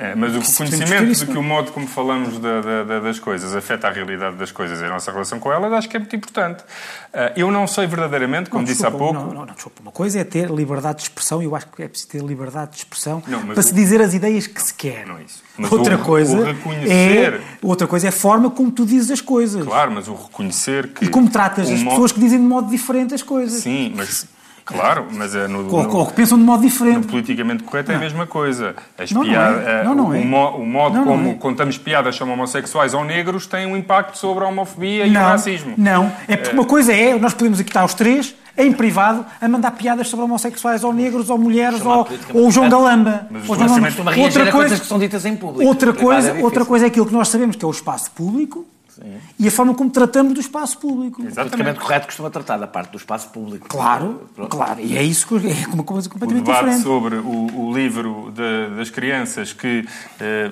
[0.00, 3.86] É, mas o reconhecimento de que o modo como falamos da, da, das coisas afeta
[3.86, 6.62] a realidade das coisas e a nossa relação com elas, acho que é muito importante.
[6.62, 9.26] Uh, eu não sei verdadeiramente, como não, disse desculpa, há pouco.
[9.28, 9.82] Não, não, não, desculpa.
[9.82, 12.70] Uma coisa é ter liberdade de expressão, e eu acho que é preciso ter liberdade
[12.70, 13.62] de expressão para o...
[13.62, 15.06] se dizer as ideias que se quer.
[15.06, 15.42] Não é isso.
[15.58, 17.34] Mas outra, o, coisa o reconhecer...
[17.34, 19.66] é, outra coisa é a forma como tu dizes as coisas.
[19.66, 21.04] Claro, mas o reconhecer que.
[21.04, 21.90] E como tratas as modo...
[21.90, 23.62] pessoas que dizem de modo diferente as coisas.
[23.62, 24.26] Sim, mas
[24.72, 26.98] Claro, mas é no, ou, no, que pensam de modo diferente.
[26.98, 27.94] No politicamente correto não.
[27.94, 28.74] é a mesma coisa.
[28.96, 29.84] As não, piadas, não é.
[29.84, 30.18] não, não é.
[30.18, 31.34] O, o modo não, como é.
[31.34, 35.74] contamos piadas sobre homossexuais ou negros tem um impacto sobre a homofobia e o racismo.
[35.76, 39.48] Não, é porque uma coisa é, nós podemos aqui estar os três, em privado, a
[39.48, 43.26] mandar piadas sobre homossexuais ou negros ou mulheres ou, ou o João Galamba.
[43.30, 44.20] Mas ou João Galamba.
[44.20, 45.64] Outra coisa que são ditas em público.
[45.64, 48.66] Outra coisa, é outra coisa é aquilo que nós sabemos que é o espaço público
[49.00, 49.18] Sim.
[49.38, 51.22] E a forma como tratamos do espaço público.
[51.22, 51.50] Exatamente.
[51.50, 53.68] Politicamente correto costuma tratar da parte do espaço público.
[53.68, 54.50] Claro, Pronto.
[54.50, 54.80] claro.
[54.80, 56.82] E é isso que é uma coisa completamente o debate diferente.
[56.82, 59.86] sobre o, o livro de, das crianças que
[60.20, 60.50] eh,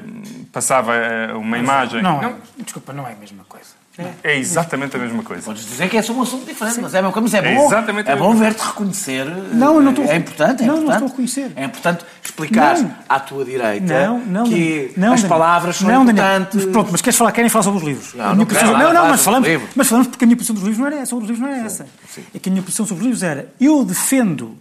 [0.53, 2.03] passava eh, uma Mas, imagem...
[2.03, 3.78] Não, não, desculpa, não é a mesma coisa.
[4.23, 5.43] É exatamente a mesma coisa.
[5.43, 6.83] Podes dizer que é só um assunto diferente, Sim.
[6.83, 7.73] mas é, como é, é bom.
[8.07, 9.25] É bom ver-te reconhecer.
[9.27, 10.05] Não, eu não estou.
[10.05, 10.87] É importante, é não, importante.
[10.87, 11.53] Não, estou a reconhecer.
[11.57, 12.95] É importante explicar não.
[13.09, 16.65] à tua direita não, não, que não, as palavras são não, importantes.
[16.67, 17.33] Pronto, mas queres falar?
[17.33, 18.15] Querem falar sobre os livros?
[18.15, 18.79] Não, não, posição...
[18.79, 21.25] não, não, mas falamos, mas falamos porque a minha posição dos livros não era, sobre
[21.25, 21.87] os livros não era essa.
[22.09, 22.23] Sim.
[22.35, 24.57] É que a minha posição sobre os livros era eu defendo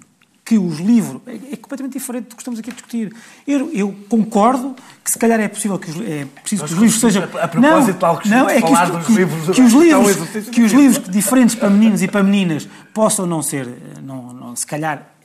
[0.47, 1.21] que os livros.
[1.27, 3.13] É, é, completamente diferente do que estamos aqui a discutir.
[3.45, 6.99] Eu, eu concordo que se calhar é possível que os, é preciso que os livros
[7.01, 7.23] sejam.
[7.23, 10.71] A propósito não, de não, é que, isto, que, livros, que, os livros, que os
[10.71, 13.67] livros diferentes para meninos e para meninas possam não ser,
[14.01, 15.16] não, não, se calhar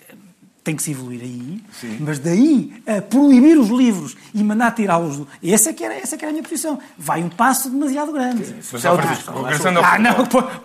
[0.65, 1.97] tem que se evoluir aí, Sim.
[2.01, 5.17] mas daí a proibir os livros e mandar tirá-los.
[5.17, 5.29] Do...
[5.45, 6.79] Essa, é que era, essa é que era a minha posição.
[6.97, 8.55] Vai um passo demasiado grande.
[8.73, 10.15] Mas, é Francisco, regressando ao Ah, não,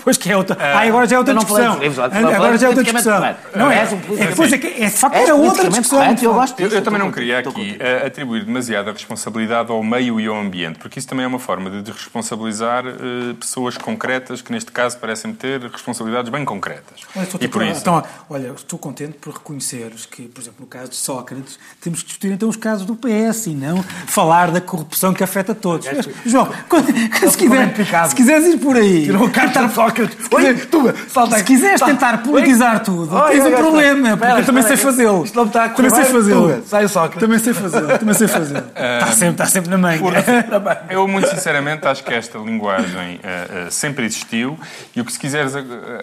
[0.04, 0.56] pois que é outra.
[0.60, 1.74] Ah, agora já é outra discussão.
[1.74, 3.20] Agora já é outra discussão.
[3.56, 6.16] Não, é, é, é, que, é, de facto era outra discussão.
[6.22, 10.28] Eu, gosto eu, eu também não queria aqui eh, atribuir demasiada responsabilidade ao meio e
[10.28, 14.72] ao ambiente, porque isso também é uma forma de responsabilizar uh, pessoas concretas, que neste
[14.72, 17.02] caso parecem ter responsabilidades bem concretas.
[17.16, 17.82] Olha, e por isso...
[17.82, 22.08] Então, olha, estou contente por reconhecer que, por exemplo, no caso de Sócrates, temos que
[22.08, 25.88] discutir então os casos do PS e não falar da corrupção que afeta todos.
[25.88, 29.06] Mas, João, quando, se, quiser, se quiseres ir por aí.
[29.06, 30.17] Tirou o carta de Sócrates.
[30.32, 34.63] Oi, tu, salta Se quiseres tentar politizar tudo, Oi, tens um problema, porque eu também
[34.63, 35.23] sei fazê-lo.
[35.23, 36.63] Isto não está a Também sei fazê-lo.
[36.65, 37.19] Sai o Sócrates.
[37.19, 37.97] Também sei fazê-lo.
[37.97, 38.67] Também sei fazê-lo.
[38.78, 40.00] Está sempre, está sempre na mãe.
[40.89, 44.58] Eu, muito sinceramente, acho que esta linguagem uh, uh, sempre existiu
[44.95, 45.54] e o que se quiseres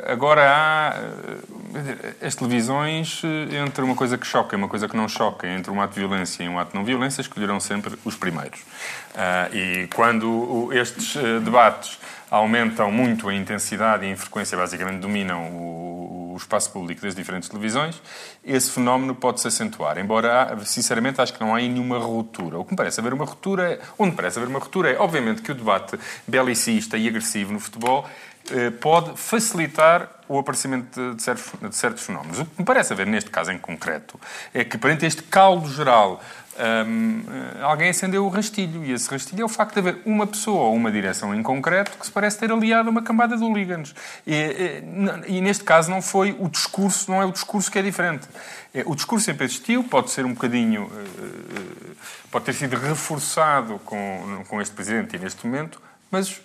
[0.07, 3.23] agora há uh, as televisões
[3.75, 6.01] entre uma coisa que choca e uma coisa que não choca, entre um ato de
[6.01, 8.61] violência e um ato de não violência, escolherão sempre os primeiros.
[8.61, 11.99] Uh, e quando estes uh, debates
[12.31, 17.49] aumentam muito a intensidade e a frequência, basicamente dominam o, o, espaço público das diferentes
[17.49, 18.01] televisões,
[18.45, 19.99] esse fenómeno pode-se acentuar.
[19.99, 22.59] Embora, sinceramente, acho que não há nenhuma ruptura.
[22.59, 25.51] O que me parece haver uma ruptura, onde parece haver uma ruptura é, obviamente, que
[25.51, 28.09] o debate belicista e agressivo no futebol
[28.81, 32.41] pode facilitar o aparecimento de certos, de certos, fenómenos.
[32.41, 34.19] O que me parece haver neste caso em concreto
[34.53, 36.23] é que, perante este caldo geral,
[36.57, 38.85] um, eh, alguém acendeu o rastilho.
[38.85, 41.99] E esse rastilho é o facto de haver uma pessoa ou uma direção em concreto
[41.99, 43.95] que se parece ter aliado uma cambada de hooligans.
[44.27, 47.83] E, e, e, neste caso não foi o discurso, não é o discurso que é
[47.83, 48.27] diferente.
[48.73, 50.91] É, o discurso sempre existiu, pode ser um bocadinho.
[51.19, 51.95] Eh,
[52.31, 55.81] pode ter sido reforçado com, com este presidente e neste momento,
[56.11, 56.41] mas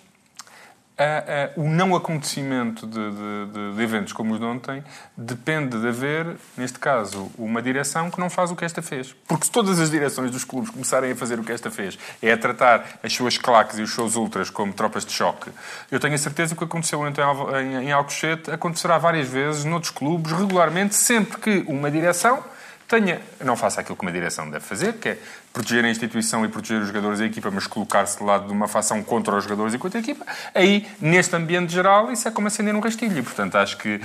[1.56, 4.84] o não acontecimento de, de, de, eventos como os de ontem
[5.16, 9.14] depende de haver, neste caso, uma direção que não faz o que esta fez.
[9.26, 12.32] Porque se todas as direções dos clubes começarem a fazer o que esta fez, é
[12.32, 15.50] a tratar as suas claques e os seus ultras como tropas de choque,
[15.90, 17.22] eu tenho a certeza que o que aconteceu ontem
[17.62, 22.44] em, em Alcochete acontecerá várias vezes noutros clubes, regularmente, sempre que uma direção
[22.90, 25.18] tenha, não faça aquilo que uma direção deve fazer, que é
[25.52, 28.52] proteger a instituição e proteger os jogadores e a equipa, mas colocar-se do lado de
[28.52, 32.30] uma fação contra os jogadores e contra a equipa, aí, neste ambiente geral, isso é
[32.30, 33.18] como acender um rastilho.
[33.18, 34.00] E, portanto, acho que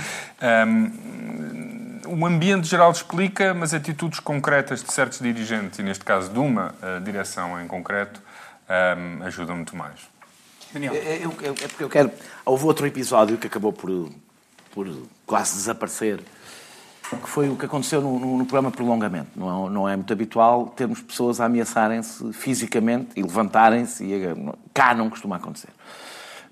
[0.66, 6.38] um, o ambiente geral explica, mas atitudes concretas de certos dirigentes, e neste caso de
[6.38, 8.20] uma uh, direção em concreto,
[8.68, 10.00] um, ajudam muito mais.
[10.72, 10.94] Daniel.
[10.94, 12.10] É, eu, é porque eu quero...
[12.44, 14.10] Houve outro episódio que acabou por,
[14.72, 14.88] por
[15.24, 16.20] quase desaparecer
[17.10, 19.30] que foi o que aconteceu no, no, no programa Prolongamento.
[19.36, 24.22] Não é, não é, muito habitual termos pessoas a ameaçarem-se fisicamente e levantarem-se, e
[24.74, 25.70] cá não costuma acontecer.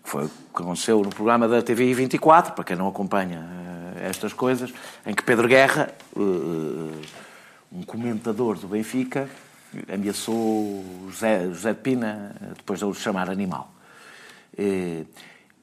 [0.04, 4.32] Foi o que aconteceu no programa da TV 24, para quem não acompanha uh, estas
[4.32, 4.72] coisas,
[5.04, 7.00] em que Pedro Guerra, uh,
[7.72, 9.28] um comentador do Benfica,
[9.92, 13.72] ameaçou José, José Pina depois de o chamar animal.
[14.56, 15.04] E,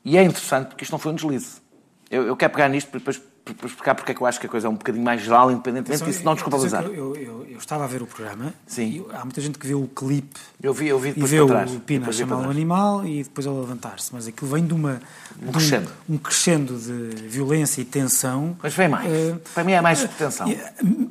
[0.04, 1.62] e é interessante porque isto não foi um deslize.
[2.10, 4.45] Eu, eu quero pegar nisto para depois para explicar porque é que eu acho que
[4.45, 6.84] a coisa é um bocadinho mais geral, independentemente disso, não desculpabilizar.
[6.84, 9.06] Eu, eu, eu, estava a ver o programa Sim.
[9.13, 12.08] há muita gente que vê o clipe eu vi, eu vi e vê o Pina
[12.08, 14.13] a chamar o animal e depois ele levantar-se.
[14.13, 15.01] Mas aquilo vem de uma.
[15.41, 15.89] Um crescendo.
[16.08, 18.56] Um, um crescendo de violência e tensão.
[18.62, 19.12] Mas vem mais.
[19.12, 20.47] Uh, para mim é mais uh, tensão.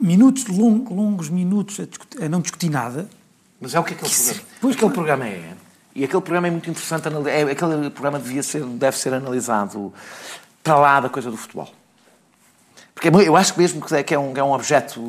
[0.01, 3.09] Minutos, long, longos minutos a, discutir, a, não discutir nada.
[3.61, 4.43] Mas é o que aquele que programa.
[4.61, 5.53] Pois aquele programa é.
[5.95, 7.09] E aquele programa é muito interessante.
[7.29, 9.93] É, aquele programa devia ser, deve ser analisado
[10.63, 11.69] para lá da coisa do futebol.
[13.01, 15.01] Porque é eu acho mesmo é, que é um, é um objeto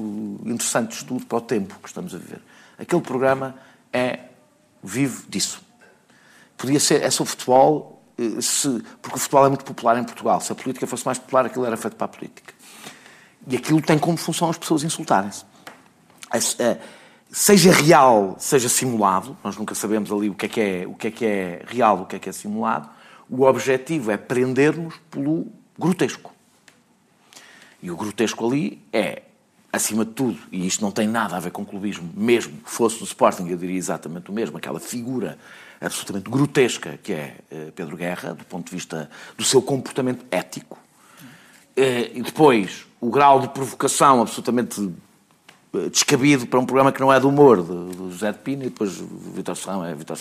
[0.45, 2.41] interessante de estudo para o tempo que estamos a viver.
[2.80, 3.54] Aquele programa
[3.91, 4.19] é
[4.82, 5.62] vivo disso.
[6.58, 10.39] Podia ser, é sobre futebol, eh, se, porque o futebol é muito popular em Portugal.
[10.39, 12.54] Se a política fosse mais popular, aquilo era feito para a política.
[13.45, 15.43] E aquilo tem como função as pessoas insultarem-se.
[16.60, 16.77] Eh,
[17.30, 21.08] seja real, seja simulado, nós nunca sabemos ali o que é que é, o que
[21.08, 22.89] é, que é real, o que é que é simulado,
[23.30, 26.32] o objetivo é prender-nos pelo grotesco.
[27.81, 29.23] E o grotesco ali é,
[29.71, 33.05] acima de tudo, e isto não tem nada a ver com clubismo, mesmo fosse do
[33.05, 35.37] Sporting, eu diria exatamente o mesmo, aquela figura
[35.79, 40.77] absolutamente grotesca que é eh, Pedro Guerra, do ponto de vista do seu comportamento ético,
[41.75, 44.91] eh, e depois o grau de provocação absolutamente
[45.89, 48.99] descabido para um programa que não é do humor, do, José de Pina, e depois
[48.99, 50.17] o Vitor Serrão é, Vitor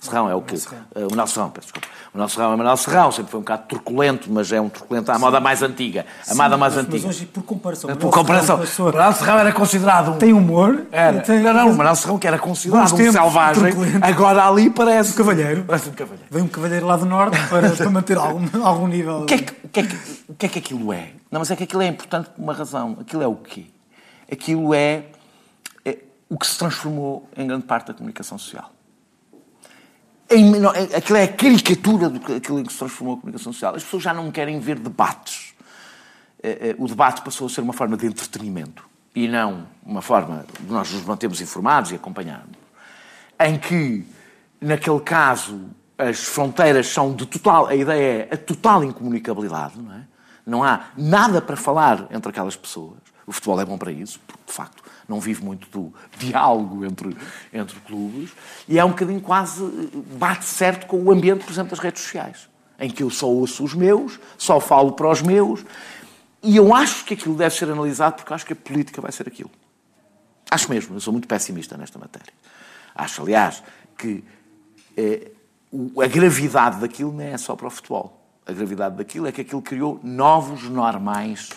[0.00, 0.54] Serrão é o que...
[0.54, 1.88] O Manuel Serrão, peço desculpa.
[2.14, 5.10] O Manuel Serrão é Manuel Serrão, sempre foi um bocado truculento, mas é um truculento
[5.10, 6.06] à moda mais antiga.
[6.28, 7.06] A moda mais mas, antiga.
[7.08, 7.96] Mas hoje, por comparação...
[7.96, 10.18] Por comparação, o Manuel Serrão era considerado um...
[10.18, 10.86] Tem humor.
[10.92, 11.20] Era.
[11.20, 11.40] Tem...
[11.40, 15.12] Não, não, o Manuel Serrão que era considerado um selvagem, agora ali parece...
[15.12, 15.64] Um cavalheiro.
[15.66, 16.28] Parece um cavalheiro.
[16.30, 19.22] Vem um cavalheiro lá do Norte para, para manter algum, algum nível...
[19.22, 19.96] O que, é que, o, que é que,
[20.28, 21.10] o que é que aquilo é?
[21.30, 22.98] Não, mas é que aquilo é importante por uma razão.
[23.00, 23.66] Aquilo é o quê?
[24.30, 25.06] Aquilo é
[26.32, 28.72] o que se transformou em grande parte da comunicação social.
[30.96, 33.74] Aquilo é a caricatura daquilo em que se transformou a comunicação social.
[33.74, 35.52] As pessoas já não querem ver debates.
[36.42, 38.82] Eh, eh, o debate passou a ser uma forma de entretenimento
[39.14, 42.56] e não uma forma de nós nos mantermos informados e acompanharmos.
[43.38, 44.02] Em que,
[44.58, 47.66] naquele caso, as fronteiras são de total.
[47.66, 50.00] A ideia é a total incomunicabilidade, não é?
[50.46, 53.01] Não há nada para falar entre aquelas pessoas.
[53.26, 57.16] O futebol é bom para isso, porque, de facto, não vive muito do diálogo entre,
[57.52, 58.30] entre clubes,
[58.68, 59.62] e é um bocadinho quase,
[60.18, 63.62] bate certo com o ambiente, por exemplo, das redes sociais, em que eu só ouço
[63.62, 65.64] os meus, só falo para os meus,
[66.42, 69.28] e eu acho que aquilo deve ser analisado porque acho que a política vai ser
[69.28, 69.50] aquilo.
[70.50, 72.32] Acho mesmo, eu sou muito pessimista nesta matéria.
[72.94, 73.62] Acho, aliás,
[73.96, 74.24] que
[74.96, 75.30] eh,
[76.02, 78.20] a gravidade daquilo não é só para o futebol.
[78.44, 81.50] A gravidade daquilo é que aquilo criou novos normais,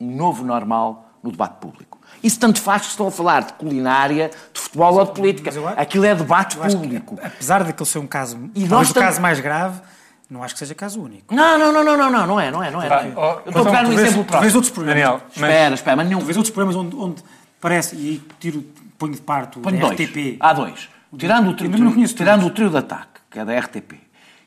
[0.00, 1.98] um novo normal no debate público.
[2.22, 5.50] Isso tanto faz que estão a falar de culinária, de futebol ou de política.
[5.76, 7.16] Aquilo é debate público.
[7.16, 9.80] Que, apesar daquele ser um caso, e nós o caso mais grave,
[10.28, 11.34] não acho que seja caso único.
[11.34, 12.88] Não, não, não, não, não, não, não é, não é, não é.
[12.88, 13.12] Não é.
[13.16, 14.42] Oh, eu estou a pegar um exemplo próximo.
[14.42, 15.02] Vês outros programas.
[15.02, 15.50] Daniel, mas...
[15.50, 16.20] Espera, espera, mas nenhum.
[16.20, 17.22] Vês outros programas onde, onde
[17.60, 18.64] parece, e aí tiro,
[18.98, 19.92] ponho de parte o ponho dois.
[19.92, 20.36] RTP.
[20.40, 20.88] Há dois.
[21.16, 21.70] Tirando o, trio,
[22.08, 23.94] tirando o trio de ataque, que é da RTP,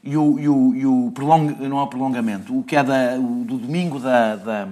[0.03, 3.15] e o, e o, e o prolong, não é o prolongamento, o que é da,
[3.17, 4.67] o, do domingo da, da,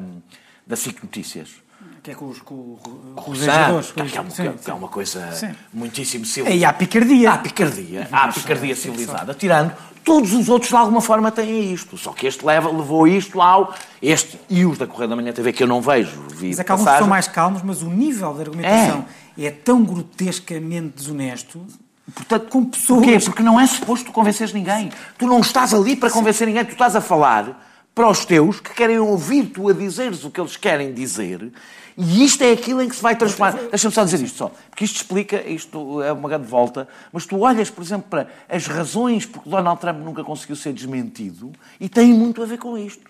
[0.65, 1.65] da SIC Notícias
[2.01, 2.77] que é com os, com,
[3.15, 3.91] com os jogadores.
[3.91, 5.49] Que, é, uma, sim, que é uma coisa sim.
[5.73, 6.55] muitíssimo civilizada.
[6.55, 7.31] E há picardia.
[7.31, 8.07] Há picardia.
[8.11, 9.33] Há picardia civilizada.
[9.33, 9.73] Tirando,
[10.03, 11.97] todos os outros de alguma forma têm isto.
[11.97, 13.73] Só que este leva, levou isto ao...
[14.01, 16.21] Este e os da Correia da Manhã TV, que eu não vejo.
[16.35, 19.51] Vi mas é que alguns são mais calmos, mas o nível de argumentação é, é
[19.51, 21.65] tão grotescamente desonesto
[22.13, 23.03] Portanto, com pessoas...
[23.03, 23.19] Porquê?
[23.19, 24.91] Porque não é suposto tu convenceres ninguém.
[25.17, 26.63] Tu não estás ali para convencer ninguém.
[26.63, 27.65] Tu estás a falar
[27.95, 31.51] para os teus que querem ouvir tu a dizeres o que eles querem dizer
[31.97, 33.53] e isto é aquilo em que se vai transformar.
[33.69, 37.39] Deixa-me só dizer isto só, porque isto explica, isto é uma grande volta, mas tu
[37.39, 42.13] olhas, por exemplo, para as razões porque Donald Trump nunca conseguiu ser desmentido e tem
[42.13, 43.09] muito a ver com isto.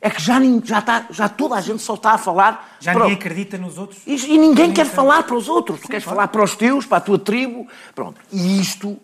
[0.00, 2.76] É que já, já, está, já toda a gente só está a falar.
[2.78, 4.00] Já ninguém acredita nos outros.
[4.06, 5.80] E, e ninguém quer falar para os outros.
[5.80, 6.16] Tu Sim, queres claro.
[6.16, 7.66] falar para os teus, para a tua tribo.
[7.96, 8.20] Pronto.
[8.30, 8.96] E isto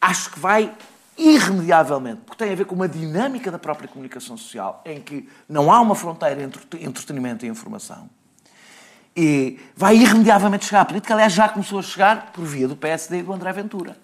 [0.00, 0.72] acho que vai
[1.18, 5.72] irremediavelmente, porque tem a ver com uma dinâmica da própria comunicação social, em que não
[5.72, 8.08] há uma fronteira entre entretenimento e informação
[9.16, 11.14] e vai irremediavelmente chegar à política.
[11.14, 13.96] Aliás, já começou a chegar por via do PSD e do André Ventura.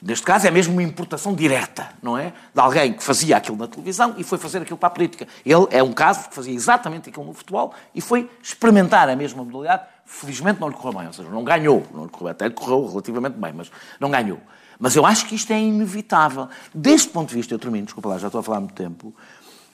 [0.00, 2.32] Neste caso é mesmo uma importação direta, não é?
[2.54, 5.26] De alguém que fazia aquilo na televisão e foi fazer aquilo para a política.
[5.44, 9.42] Ele é um caso que fazia exatamente aquilo no futebol e foi experimentar a mesma
[9.42, 9.82] modalidade.
[10.04, 11.84] Felizmente não lhe correu bem, ou seja, não ganhou.
[11.92, 14.38] Não lhe correu, até lhe correu relativamente bem, mas não ganhou.
[14.78, 16.48] Mas eu acho que isto é inevitável.
[16.72, 19.14] Deste ponto de vista, eu termino, desculpa lá, já estou a falar há muito tempo,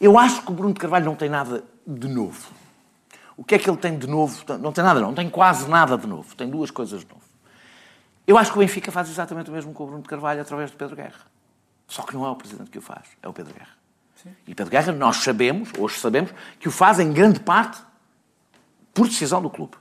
[0.01, 2.51] eu acho que o Bruno de Carvalho não tem nada de novo.
[3.37, 4.45] O que é que ele tem de novo?
[4.59, 5.09] Não tem nada, não.
[5.09, 6.35] Não tem quase nada de novo.
[6.37, 7.23] Tem duas coisas de novo.
[8.27, 10.71] Eu acho que o Benfica faz exatamente o mesmo com o Bruno de Carvalho através
[10.71, 11.21] de Pedro Guerra.
[11.87, 13.77] Só que não é o Presidente que o faz, é o Pedro Guerra.
[14.23, 14.31] Sim.
[14.47, 17.83] E Pedro Guerra, nós sabemos, hoje sabemos, que o faz em grande parte
[18.95, 19.77] por decisão do clube.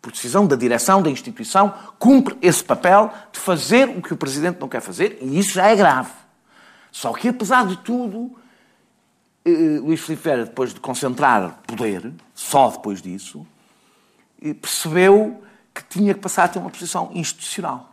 [0.00, 4.60] Por decisão da direção da instituição, cumpre esse papel de fazer o que o Presidente
[4.60, 6.10] não quer fazer, e isso já é grave.
[6.92, 8.36] Só que, apesar de tudo,
[9.44, 13.46] eh, Luís Filipe Vera, depois de concentrar poder, só depois disso,
[14.42, 15.42] eh, percebeu
[15.74, 17.92] que tinha que passar a ter uma posição institucional.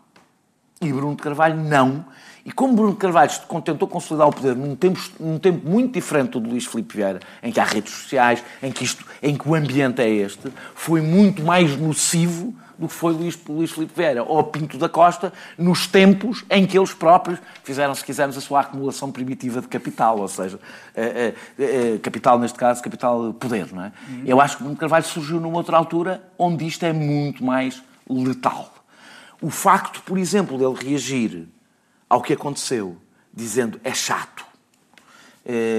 [0.82, 2.06] E Bruno de Carvalho não.
[2.45, 6.33] E como Bruno Carvalho se contentou consolidar o poder num tempo, num tempo muito diferente
[6.33, 9.49] do de Luís Filipe Vieira, em que há redes sociais, em que, isto, em que
[9.49, 14.21] o ambiente é este, foi muito mais nocivo do que foi Luís, Luís Filipe Vieira
[14.23, 18.59] ou Pinto da Costa nos tempos em que eles próprios fizeram, se quisermos, a sua
[18.59, 20.59] acumulação primitiva de capital, ou seja,
[20.95, 23.73] eh, eh, eh, capital, neste caso, capital poder.
[23.73, 23.91] Não é?
[24.07, 24.23] Uhum.
[24.23, 28.71] Eu acho que o Carvalho surgiu numa outra altura onde isto é muito mais letal.
[29.41, 31.55] O facto, por exemplo, dele reagir
[32.10, 32.97] ao que aconteceu
[33.34, 34.45] dizendo é chato,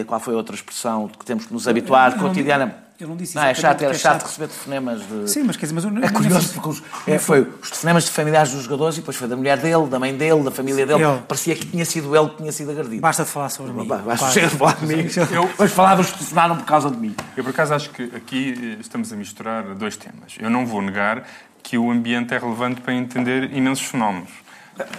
[0.07, 2.87] qual foi a outra expressão que temos que nos habituar cotidianamente?
[2.99, 5.31] Eu não disse não, é chato, era é chato, chato receber telefonemas de.
[5.31, 8.11] Sim, mas quer dizer, mas eu, É curioso porque os, é, foi os telefonemas de
[8.11, 11.03] familiares dos jogadores e depois foi da mulher dele, da mãe dele, da família dele.
[11.03, 11.19] Eu...
[11.29, 13.03] Parecia que tinha sido ele que tinha sido agredido.
[13.03, 13.87] Basta de falar sobre mim.
[13.87, 15.07] Basta de falar de mim.
[15.31, 15.51] Eu...
[15.59, 17.15] Mas falavam telefonaram por causa de mim.
[17.37, 20.35] Eu, por acaso, acho que aqui estamos a misturar dois temas.
[20.39, 21.29] Eu não vou negar
[21.63, 24.31] que o ambiente é relevante para entender imensos fenómenos.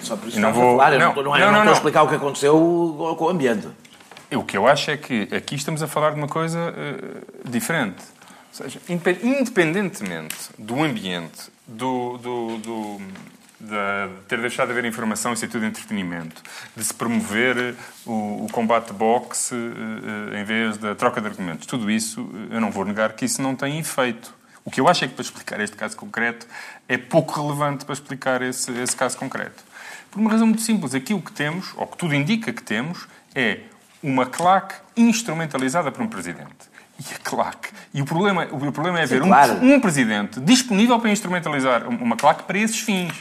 [0.02, 2.08] Só por isso não vou falar, eu não, não, não, não, não, não, explicar o
[2.08, 2.54] que aconteceu
[3.18, 3.68] com o ambiente.
[4.32, 8.04] O que eu acho é que aqui estamos a falar de uma coisa uh, diferente
[8.58, 13.02] seja, independentemente do ambiente, do, do, do
[13.60, 13.76] de
[14.28, 16.44] ter deixado de haver informação e ser tudo entretenimento,
[16.76, 17.76] de se promover
[18.06, 21.66] o, o combate boxe uh, em vez da troca de argumentos.
[21.66, 24.32] Tudo isso, eh, eu não vou negar que isso não tem efeito.
[24.64, 26.46] O que eu acho é que para explicar este caso concreto
[26.88, 29.64] é pouco relevante para explicar esse, esse caso concreto.
[30.12, 30.96] Por uma razão muito simples.
[30.96, 33.60] Aqui o que temos, ou que tudo indica que temos, é
[34.02, 37.70] uma claque instrumentalizada por um presidente e a claque.
[37.94, 42.44] E o problema, o problema é haver um, um, presidente disponível para instrumentalizar uma claque
[42.44, 43.14] para esses fins.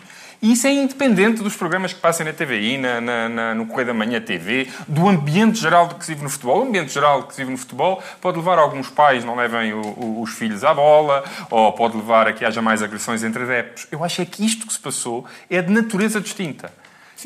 [0.47, 3.89] E isso é independente dos programas que passam na TVI, na, na, na, no Correio
[3.89, 6.61] da Manhã TV, do ambiente geral que se vive no futebol.
[6.61, 9.81] O ambiente geral que se vive no futebol pode levar alguns pais não levem o,
[9.81, 13.89] o, os filhos à bola, ou pode levar a que haja mais agressões entre adeptos.
[13.91, 16.73] Eu acho é que isto que se passou é de natureza distinta.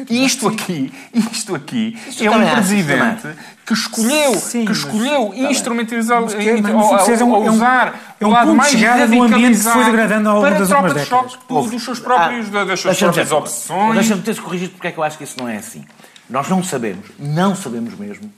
[0.08, 3.28] Isto aqui, isto aqui isto é um presidente
[3.66, 8.30] que escolheu, sim, que escolheu instrumentalizar, mas, é, mas, mas, ou, usar é um, é
[8.30, 11.32] um lado mais de ambiente que foi degradando ao longo das últimas décadas.
[11.32, 13.94] Choque dos seus próprios, ah, das suas próprias opções.
[13.94, 15.84] Deixa-me ter-se corrigido porque é que eu acho que isso não é assim.
[16.28, 18.32] Nós não sabemos, não sabemos mesmo,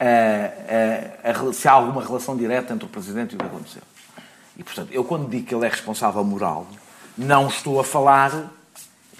[0.00, 3.82] uh, uh, se há alguma relação direta entre o Presidente e o que aconteceu.
[4.56, 6.66] E, portanto, eu quando digo que ele é responsável moral,
[7.18, 8.50] não estou a falar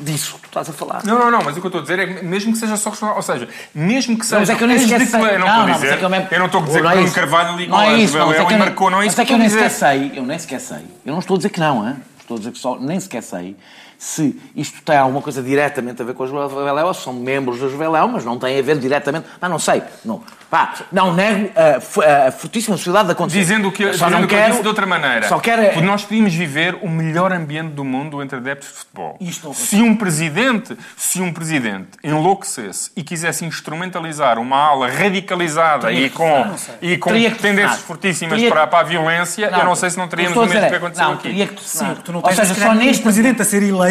[0.00, 1.04] disso que tu estás a falar.
[1.04, 2.76] Não, não, não, mas o que eu estou a dizer é que mesmo que seja
[2.76, 4.40] só ou seja, mesmo que seja...
[4.40, 4.78] Mas é que eu nem.
[4.78, 6.26] Eu não, não, não, é eu, me...
[6.30, 8.32] eu não estou a dizer não que o é Carvalho ligou não é isso, não,
[8.32, 10.22] é que e marcou, não é isso mas é que eu nem sequer sei, eu
[10.24, 10.84] nem sequer sei.
[11.04, 11.96] Eu não estou a dizer que não, hein?
[12.20, 13.56] estou a dizer que só, nem sequer sei
[13.98, 18.08] se isto tem alguma coisa diretamente a ver com a Juveléu, são membros da Juveléu,
[18.08, 19.26] mas não tem a ver diretamente.
[19.40, 19.82] Mas não sei.
[20.04, 23.40] Não, pá, não nego a, a fortíssima sociedade da condição.
[23.40, 25.28] Dizendo o que, só dizendo não que quero, eu disse de outra maneira.
[25.28, 25.62] Só quero...
[25.64, 29.18] Porque nós podíamos viver o melhor ambiente do mundo entre adeptos de futebol.
[29.54, 36.54] se um presidente, se um presidente enlouquecesse e quisesse instrumentalizar uma ala radicalizada e com,
[36.82, 40.36] e com tendências fortíssimas para, para a violência, não, eu não sei se não teríamos
[40.36, 41.46] o mesmo que aconteceu não, aqui.
[41.46, 43.83] Que Sim, tu não tens Ou seja, só neste presidente a ser eleito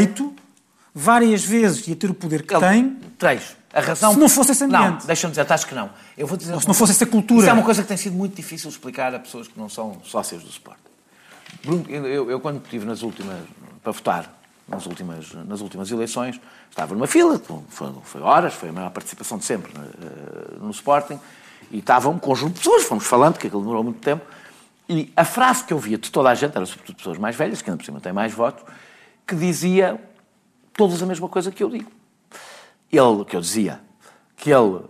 [0.93, 2.97] várias vezes e a ter o poder que Ele, tem.
[3.17, 3.55] Três.
[3.73, 4.13] A razão...
[4.13, 4.99] Se não fosse esse ambiente.
[5.01, 5.89] Não, deixa-me dizer, acho que não.
[6.15, 7.41] Eu vou dizer Ou se não fosse essa cultura.
[7.41, 9.99] Isso é uma coisa que tem sido muito difícil explicar a pessoas que não são
[10.03, 10.77] sócios do Sport.
[11.63, 13.37] Bruno, eu, eu, quando estive nas últimas,
[13.81, 16.39] para votar, nas últimas, nas últimas eleições,
[16.69, 21.19] estava numa fila, foi, foi horas, foi a maior participação de sempre uh, no Sporting,
[21.71, 24.25] e estava um conjunto de pessoas, fomos falando, que aquilo demorou muito tempo,
[24.87, 27.61] e a frase que eu via de toda a gente, eram sobretudo pessoas mais velhas,
[27.61, 28.63] que ainda por cima têm mais votos,
[29.25, 29.99] que dizia
[30.73, 31.91] todos a mesma coisa que eu digo.
[32.91, 33.79] Ele, que eu dizia,
[34.35, 34.81] que ele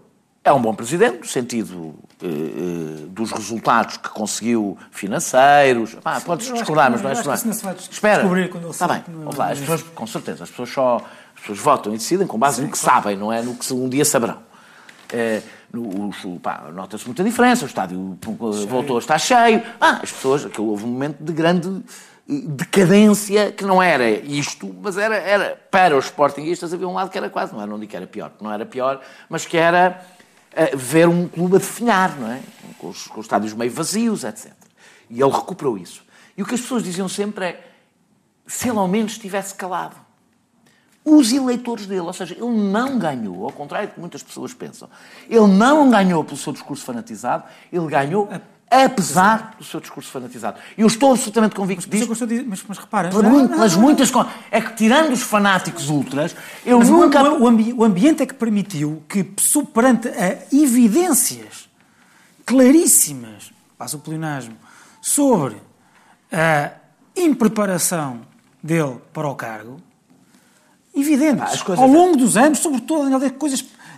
[0.43, 5.95] é um bom presidente, no sentido eh, eh, dos resultados que conseguiu financeiros.
[6.25, 7.89] podes discordar, mas não é isso.
[7.89, 8.23] Espera.
[8.69, 9.51] Está bem, vamos lá.
[9.51, 10.97] As pessoas, com certeza, as pessoas só,
[11.34, 13.03] As pessoas votam e decidem com base Sim, no que claro.
[13.03, 14.39] sabem, não é no que um dia saberão.
[15.11, 15.41] É,
[16.73, 18.67] Nota-se muita diferença, o estádio cheio.
[18.67, 19.63] voltou a estar cheio.
[19.81, 21.84] Ah, as pessoas, aquilo houve um momento de grande
[22.28, 27.17] decadência que não era isto, mas era, era para os sportinguistas havia um lado que
[27.17, 30.01] era quase, não era, não digo que era pior, não era pior, mas que era
[30.53, 32.39] uh, ver um clube a definhar, não é?
[32.78, 34.53] Com os, com os estádios meio vazios, etc.
[35.09, 36.03] E ele recuperou isso.
[36.38, 37.67] E o que as pessoas diziam sempre é
[38.47, 39.95] se ele ao menos estivesse calado.
[41.05, 44.89] Os eleitores dele, ou seja, ele não ganhou, ao contrário do que muitas pessoas pensam,
[45.30, 48.30] ele não ganhou pelo seu discurso fanatizado, ele ganhou
[48.74, 50.59] apesar do seu discurso fanatizado.
[50.78, 52.07] E eu estou absolutamente convicto disso.
[52.09, 53.09] Mas, mas, mas repara...
[53.09, 54.11] Pelas muitas...
[54.49, 57.21] É que, tirando os fanáticos ultras, eu mas nunca...
[57.34, 59.24] O, ambi o, ambiente é que permitiu que,
[59.74, 61.69] perante a evidências
[62.45, 64.55] claríssimas, passo o plenasmo,
[65.01, 65.57] sobre
[66.32, 66.71] a
[67.15, 68.21] impreparação
[68.61, 69.80] dele para o cargo,
[70.95, 73.09] evidentes, ao longo dos anos, sobretudo,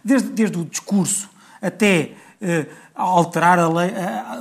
[0.04, 1.30] desde, desde o discurso
[1.62, 2.12] até
[2.42, 3.92] uh, alterar a lei,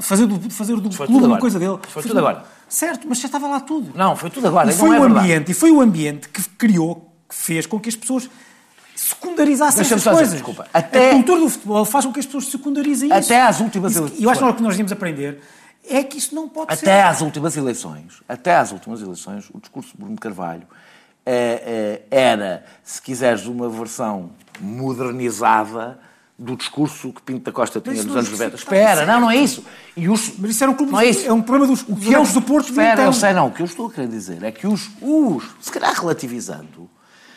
[0.00, 1.78] fazer do, fazer do foi clube uma coisa dele.
[1.82, 2.44] Foi, foi tudo agora.
[2.68, 3.92] Certo, mas já estava lá tudo.
[3.94, 4.70] Não, foi tudo agora.
[4.70, 7.88] E foi, é o ambiente, e foi o ambiente que criou, que fez com que
[7.88, 8.28] as pessoas
[8.94, 10.22] secundarizassem essas coisas.
[10.24, 10.66] Dizer, desculpa.
[10.72, 11.10] Até...
[11.10, 13.18] A cultura do futebol faz com que as pessoas secundarizem isso.
[13.18, 14.20] Até às últimas eleições.
[14.20, 15.40] E eu acho que o que nós devíamos aprender
[15.88, 16.90] é que isso não pode até ser.
[16.90, 20.66] Até às últimas eleições, até às últimas eleições, o discurso de Bruno Carvalho
[21.26, 24.30] é, é, era, se quiseres, uma versão
[24.60, 25.98] modernizada
[26.38, 28.56] do discurso que Pinto da Costa tinha nos anos 90.
[28.56, 29.64] Espera, não, não é isso.
[29.96, 31.26] E os, mas isso era um clube, não é, isso.
[31.26, 32.70] é um problema dos, dos que eu, do Porto.
[32.70, 33.04] Espera, então.
[33.04, 33.46] eu sei, não.
[33.46, 36.90] O que eu estou a querer dizer é que os, os, se calhar relativizando,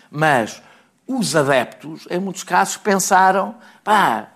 [0.10, 0.62] mas
[1.06, 4.30] os adeptos, em muitos casos, pensaram, pá,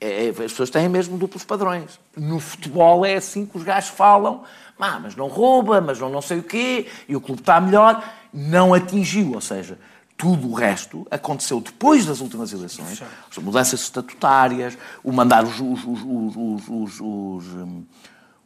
[0.00, 1.98] é, é, as pessoas têm mesmo duplos padrões.
[2.16, 4.44] No futebol é assim que os gajos falam,
[4.78, 8.04] ah, mas não rouba, mas não não sei o quê, e o clube está melhor.
[8.32, 9.78] Não atingiu, ou seja,
[10.16, 13.02] tudo o resto aconteceu depois das últimas eleições.
[13.30, 17.46] As mudanças estatutárias, o mandar os, os, os, os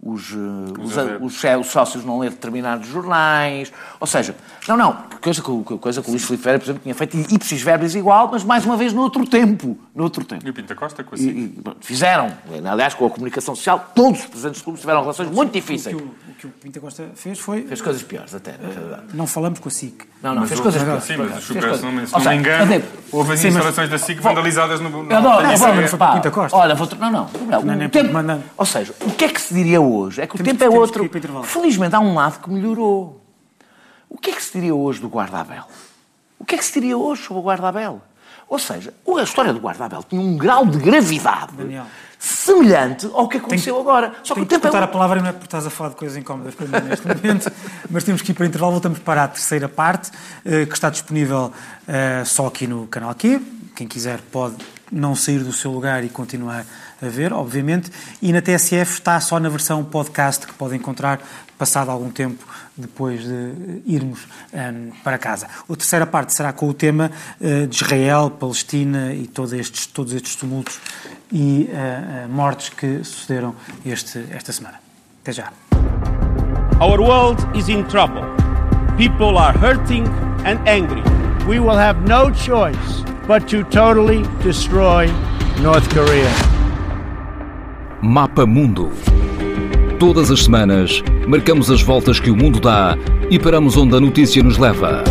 [0.00, 3.72] os, eh, os, os, sócios não ler determinados jornais.
[3.98, 4.34] Ou seja,
[4.66, 7.60] não, não, coisa que, coisa que o Luís Filipe Ferreira, por exemplo, tinha feito ipsis
[7.62, 9.76] verbis igual, mas mais uma vez noutro tempo.
[9.94, 10.46] Noutro tempo.
[10.46, 12.32] E o Pinta Costa com a e, Fizeram,
[12.70, 15.96] aliás, com a comunicação social, todos os presidentes dos clubes tiveram relações muito difíceis.
[15.96, 17.62] O que o, o que o, Pinta Costa fez foi...
[17.62, 19.02] Fez coisas piores, até, na realidade.
[19.14, 20.04] Não falamos com a SIC.
[20.22, 21.04] Não, não, mas fez coisas piores.
[21.04, 24.88] Sim, mas se não me engano, houve as instalações da SIC vandalizadas no...
[25.10, 26.56] Eu adoro, não, Pinta Costa.
[26.56, 26.88] Olha, vou...
[27.00, 28.42] Não, não.
[28.56, 30.20] Ou seja, o que é que se diria hoje?
[30.20, 31.08] É que o tempo é outro.
[31.44, 33.20] Felizmente há um lado que melhorou.
[34.08, 35.64] O que é que se diria hoje do Guardabel?
[36.38, 38.00] O que é que se diria hoje sobre o Guardabel?
[38.48, 41.84] Ou seja, a história do Guardabel tinha um grau de gravidade Daniel.
[42.18, 44.14] semelhante ao que aconteceu tem, agora.
[44.22, 44.82] Só que o tempo é...
[44.82, 47.52] a palavra não é porque estás a falar de coisas incómodas para mim neste momento,
[47.90, 48.72] mas temos que ir para o intervalo.
[48.72, 50.10] Voltamos para a terceira parte,
[50.46, 51.52] eh, que está disponível
[51.86, 53.38] eh, só aqui no canal Q.
[53.76, 54.56] Quem quiser pode
[54.90, 56.64] não sair do seu lugar e continuar a
[57.06, 57.90] ver, obviamente,
[58.20, 61.20] e na TSF está só na versão podcast que pode encontrar
[61.56, 62.44] passado algum tempo
[62.76, 65.48] depois de irmos um, para casa.
[65.68, 70.12] A terceira parte será com o tema uh, de Israel, Palestina e todos estes, todos
[70.12, 70.80] estes tumultos
[71.32, 74.80] e uh, uh, mortes que sucederam este, esta semana.
[75.22, 75.52] Até já.
[76.80, 78.22] Our world is in trouble.
[78.96, 80.06] People are hurting
[80.44, 81.02] and angry.
[81.48, 85.10] We will have no choice but to totally destroy
[85.60, 86.57] North Korea.
[88.00, 88.92] Mapa Mundo.
[89.98, 92.96] Todas as semanas, marcamos as voltas que o mundo dá
[93.28, 95.02] e paramos onde a notícia nos leva.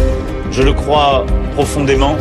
[0.51, 2.15] Je le crois profondément.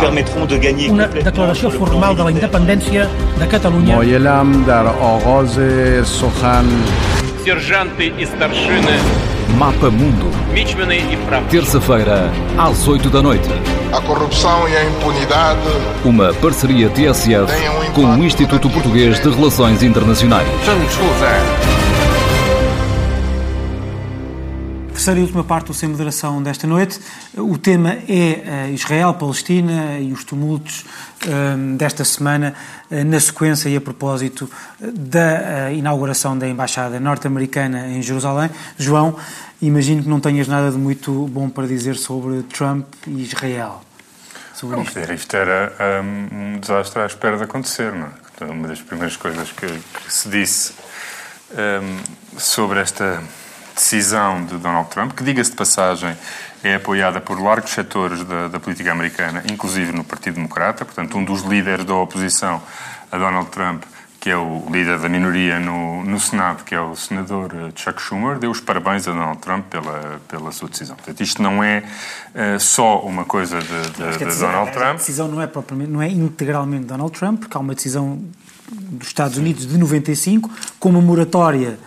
[0.00, 3.94] permettront de gagner Una declaració formal de la independència de Catalunya.
[3.94, 6.66] Moyelam dar Oroze Sohan.
[7.46, 8.98] Serjante e starshine.
[9.56, 10.32] Mapa Mundo.
[11.48, 12.28] Terça-feira,
[12.58, 13.48] às 8 da noite.
[13.92, 15.60] A corrupção e a impunidade.
[16.04, 20.48] Uma parceria TSF um com o Instituto Português de Relações Internacionais.
[25.06, 26.98] Terceira e última parte do Sem Moderação desta noite.
[27.36, 30.84] O tema é eh, Israel, Palestina e os tumultos
[31.24, 32.56] eh, desta semana,
[32.90, 34.50] eh, na sequência e a propósito
[34.80, 38.50] da inauguração da Embaixada Norte-Americana em Jerusalém.
[38.76, 39.16] João,
[39.62, 43.82] imagino que não tenhas nada de muito bom para dizer sobre Trump e Israel.
[44.54, 44.98] Sobre isto.
[44.98, 48.08] isto era um, um, desastre à espera de acontecer, não
[48.40, 48.44] é?
[48.50, 50.72] Uma das primeiras coisas que, que se disse
[51.52, 53.22] um, sobre esta
[53.76, 56.16] decisão de Donald Trump, que, diga-se de passagem,
[56.64, 61.24] é apoiada por largos setores da, da, política americana, inclusive no Partido Democrata, portanto, um
[61.24, 62.60] dos líderes da oposição
[63.12, 63.84] a Donald Trump
[64.26, 68.40] que é o líder da minoria no, no Senado, que é o senador Chuck Schumer,
[68.40, 70.96] deu os parabéns a Donald Trump pela, pela sua decisão.
[70.96, 71.84] Portanto, isto não é
[72.34, 74.88] uh, só uma coisa de, de, de decisão, Donald Trump.
[74.88, 78.20] A decisão não é, propriamente, não é integralmente Donald Trump, porque há uma decisão
[78.68, 80.50] dos Estados Unidos de 95,
[80.80, 81.78] com uma moratória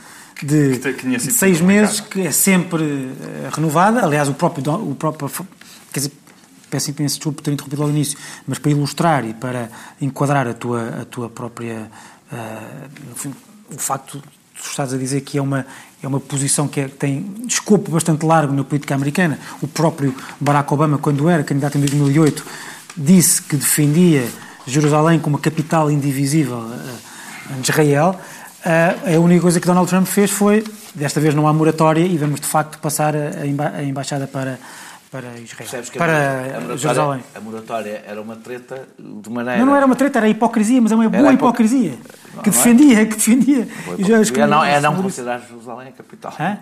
[0.43, 4.03] de, de seis meses, que é sempre uh, renovada.
[4.03, 5.29] Aliás, o próprio, o próprio
[5.91, 6.11] quer dizer,
[6.69, 8.17] peço imenso desculpa por ter interrompido ao início,
[8.47, 9.69] mas para ilustrar e para
[10.01, 11.89] enquadrar a tua, a tua própria.
[12.31, 13.29] Uh,
[13.71, 15.65] o facto de tu estás a dizer que é uma,
[16.01, 19.39] é uma posição que é, tem escopo bastante largo na política americana.
[19.61, 22.45] O próprio Barack Obama, quando era candidato em 2008,
[22.95, 24.27] disse que defendia
[24.67, 26.61] Jerusalém como a capital indivisível
[27.61, 28.19] de Israel.
[28.59, 32.17] Uh, a única coisa que Donald Trump fez foi, desta vez não há moratória e
[32.17, 34.59] vamos de facto passar a, emba a embaixada para,
[35.09, 35.83] para Israel.
[35.97, 37.23] para a Jerusalém.
[37.33, 39.59] A moratória era uma treta de maneira.
[39.59, 41.97] Não, não era uma treta, era hipocrisia, mas é uma boa hipocrisia.
[42.43, 44.47] Que, defendia, que defendia, que defendia.
[44.47, 46.33] não, é não considerar Jerusalém a capital.
[46.37, 46.57] Hã?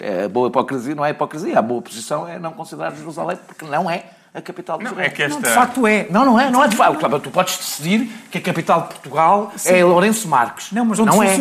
[0.00, 1.56] É boa hipocrisia, não é hipocrisia.
[1.56, 4.04] A boa posição é não considerar Jerusalém porque não é
[4.34, 5.06] a capital de Israel.
[5.06, 5.34] É que esta...
[5.34, 6.08] não, de facto é.
[6.10, 7.20] Não, não é, não é de facto.
[7.20, 9.74] Tu podes decidir que a capital de Portugal Sim.
[9.74, 10.72] é Lourenço Marques.
[10.72, 11.38] Não, mas onde não é.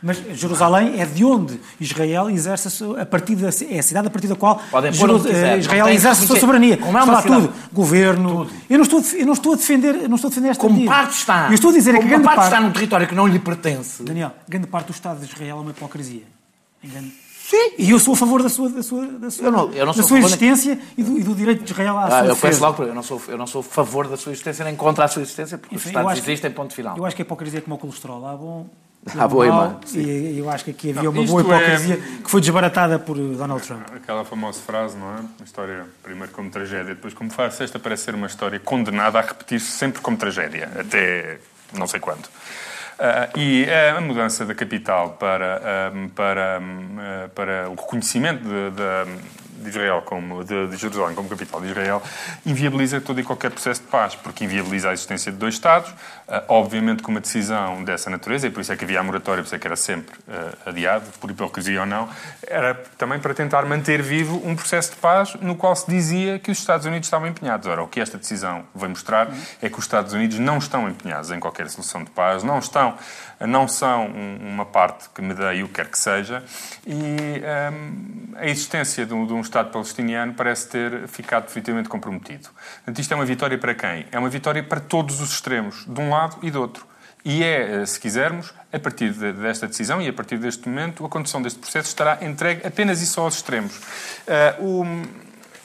[0.00, 4.06] Mas Jerusalém é de onde Israel exerce a, sua, a partir da é a cidade
[4.06, 4.62] a partir da qual
[4.92, 5.16] Jeru,
[5.58, 6.76] Israel exerce a sua soberania.
[6.76, 8.44] Como é uma está tudo, governo.
[8.44, 8.52] Tudo.
[8.70, 11.16] Eu não estou eu não estou a defender, não estou a defender esta Como parte
[11.16, 11.48] está.
[11.48, 13.26] Eu estou a dizer Como é que grande parte, parte está num território que não
[13.26, 14.04] lhe pertence.
[14.04, 16.22] Daniel, grande parte do Estado de Israel é uma hipocrisia.
[16.84, 17.10] Engano.
[17.48, 17.72] Sim.
[17.78, 19.94] E eu sou a favor da sua, da sua, da sua, eu não, eu não
[19.94, 22.60] da sua existência e, do, e, do, direito de Israel à ah, sua eu defesa.
[22.60, 25.08] Logo, eu, não sou, eu não sou a favor da sua existência nem contra a
[25.08, 26.94] sua existência, porque Enfim, os Estados existem, ponto final.
[26.94, 28.26] Eu acho que a hipocrisia é como o colesterol.
[28.26, 28.66] Há bom,
[29.16, 29.76] há boa e má.
[29.94, 32.22] E eu acho que aqui havia não, uma boa hipocrisia é...
[32.22, 33.94] que foi desbaratada por Donald Trump.
[33.96, 35.20] Aquela famosa frase, não é?
[35.20, 37.64] Uma história, primeiro como tragédia, depois como farsa.
[37.64, 41.38] Esta parece ser uma história condenada a repetir-se sempre como tragédia, até
[41.72, 42.28] não sei quando.
[42.98, 49.38] Uh, e a mudança da capital para, um, para, um, para o reconhecimento de, de
[49.58, 52.02] de Israel como de, de, Jerusalém como capital de Israel
[52.46, 55.92] inviabiliza todo e qualquer processo de paz, porque inviabiliza a existência de dois Estados,
[56.48, 59.46] obviamente com uma decisão dessa natureza, e por isso é que havia a moratória, por
[59.46, 62.08] isso é que era sempre uh, adiado, por hipocrisia ou não,
[62.46, 66.50] era também para tentar manter vivo um processo de paz no qual se dizia que
[66.50, 67.66] os Estados Unidos estavam empenhados.
[67.66, 69.28] Ora, o que esta decisão vai mostrar
[69.62, 72.96] é que os Estados Unidos não estão empenhados em qualquer solução de paz, não estão
[73.46, 76.42] não são uma parte que medeie o que quer que seja,
[76.86, 77.40] e
[77.72, 82.48] um, a existência de um, de um, Estado palestiniano parece ter ficado definitivamente comprometido.
[82.76, 84.06] Portanto, isto é uma vitória para quem?
[84.10, 86.86] É uma vitória para todos os extremos, de um lado e do outro.
[87.24, 91.08] E é, eh, se quisermos, a partir desta decisão e a partir deste momento, a
[91.08, 93.76] condução deste processo estará entregue apenas e só aos extremos.
[94.58, 94.86] Uh,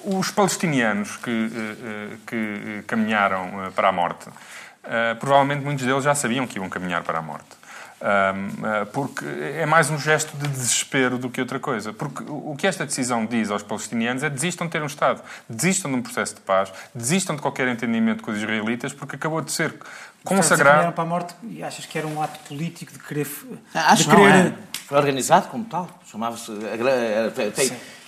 [0.03, 6.15] o, os palestinianos que, uh, que caminharam para a morte, uh, provavelmente muitos deles já
[6.15, 7.62] sabiam que iam caminhar para a morte.
[8.05, 11.93] Eh, porque é mais um gesto de desespero do que outra coisa.
[11.93, 15.89] Porque o que esta decisão diz aos palestinianos é desistam de ter um Estado, desistam
[15.89, 19.53] de um processo de paz, desistam de qualquer entendimento com os israelitas, porque acabou de
[19.53, 19.73] ser
[20.21, 20.91] consagrado.
[20.91, 23.27] para a morte e achas que era um ato político de querer.
[23.73, 24.47] Acho de querer...
[24.47, 24.53] É.
[24.85, 25.87] Foi organizado como tal.
[26.11, 26.51] Chamava-se.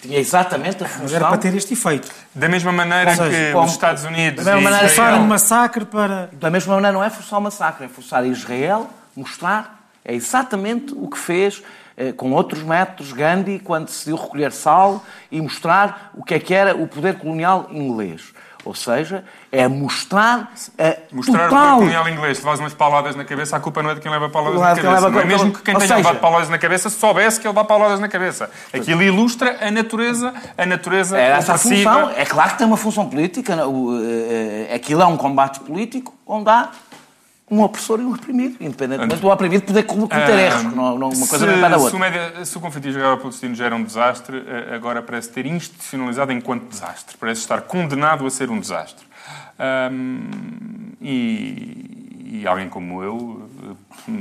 [0.01, 1.15] Tinha exatamente a função.
[1.15, 2.11] era para ter este efeito.
[2.35, 4.43] Da mesma maneira seja, que como, os Estados Unidos.
[4.43, 5.15] Da mesma maneira, Israel...
[5.15, 6.29] um massacre para.
[6.33, 9.74] Da mesma maneira, não é forçar o massacre, é forçar Israel mostrar
[10.06, 11.64] é exatamente o que fez
[11.97, 16.53] eh, com outros métodos Gandhi quando decidiu recolher sal e mostrar o que é que
[16.53, 18.34] era o poder colonial inglês.
[18.66, 21.78] Ou seja, é mostrar a Mostrar total...
[21.78, 22.39] o poder colonial inglês.
[22.39, 24.68] Se levas umas pauladas na cabeça, a culpa não é de quem leva pauladas na
[24.70, 24.91] cabeça.
[24.91, 25.10] Leva...
[25.12, 25.95] Não é mesmo que quem tenha seja...
[25.97, 28.49] levado pauladas na cabeça soubesse que ele dá pauladas na cabeça.
[28.74, 32.10] Aquilo ilustra a natureza, a natureza é essa função.
[32.10, 33.53] É claro que tem uma função política.
[33.53, 36.70] Eh, eh, aquilo é um combate político onde há
[37.49, 41.27] um opressor e um oprimido, independentemente do oprimido poder cometer uh, erros, não, não, uma
[41.27, 41.89] coisa não é da outra.
[41.91, 45.45] Se o, média, se o conflito israelo-palestino já era um desastre, eh, agora parece ter
[45.45, 49.05] institucionalizado enquanto desastre, parece estar condenado a ser um desastre.
[49.91, 50.29] Um,
[50.99, 53.47] e, e, alguém como eu
[54.09, 54.11] eh,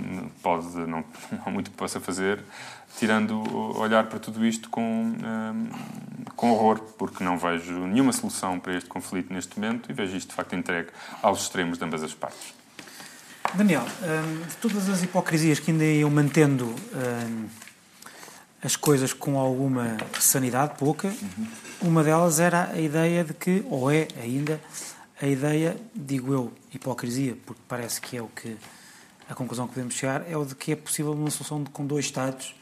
[0.42, 0.86] pode, não,
[1.32, 2.40] não há muito que possa fazer,
[2.98, 3.42] tirando
[3.78, 5.68] olhar para tudo isto com, um,
[6.36, 10.28] com horror, porque não vejo nenhuma solução para este conflito neste momento e vejo isto
[10.28, 10.90] de facto entregue
[11.22, 12.63] aos extremos de ambas as partes.
[13.52, 17.46] Daniel, hum, de todas as hipocrisias que ainda iam mantendo hum,
[18.62, 21.46] as coisas com alguma sanidade, pouca, uhum.
[21.82, 24.60] uma delas era a ideia de que, ou é ainda,
[25.20, 28.56] a ideia, digo eu, hipocrisia, porque parece que é o que
[29.28, 31.86] a conclusão que podemos chegar, é o de que é possível uma solução de, com
[31.86, 32.54] dois Estados,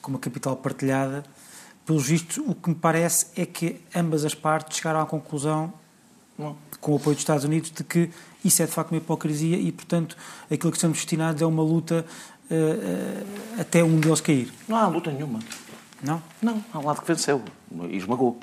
[0.00, 1.24] com uma capital partilhada.
[1.84, 5.72] Pelos vistos, o que me parece é que ambas as partes chegaram à conclusão
[6.38, 6.56] Não.
[6.80, 8.10] com o apoio dos Estados Unidos, de que
[8.44, 10.16] isso é de facto uma hipocrisia e, portanto,
[10.50, 12.04] aquilo que estamos destinados é uma luta
[12.50, 14.52] uh, uh, até um deles cair.
[14.68, 15.40] Não há luta nenhuma.
[16.02, 16.22] Não?
[16.40, 17.42] Não, há um lado que venceu
[17.88, 18.38] e esmagou.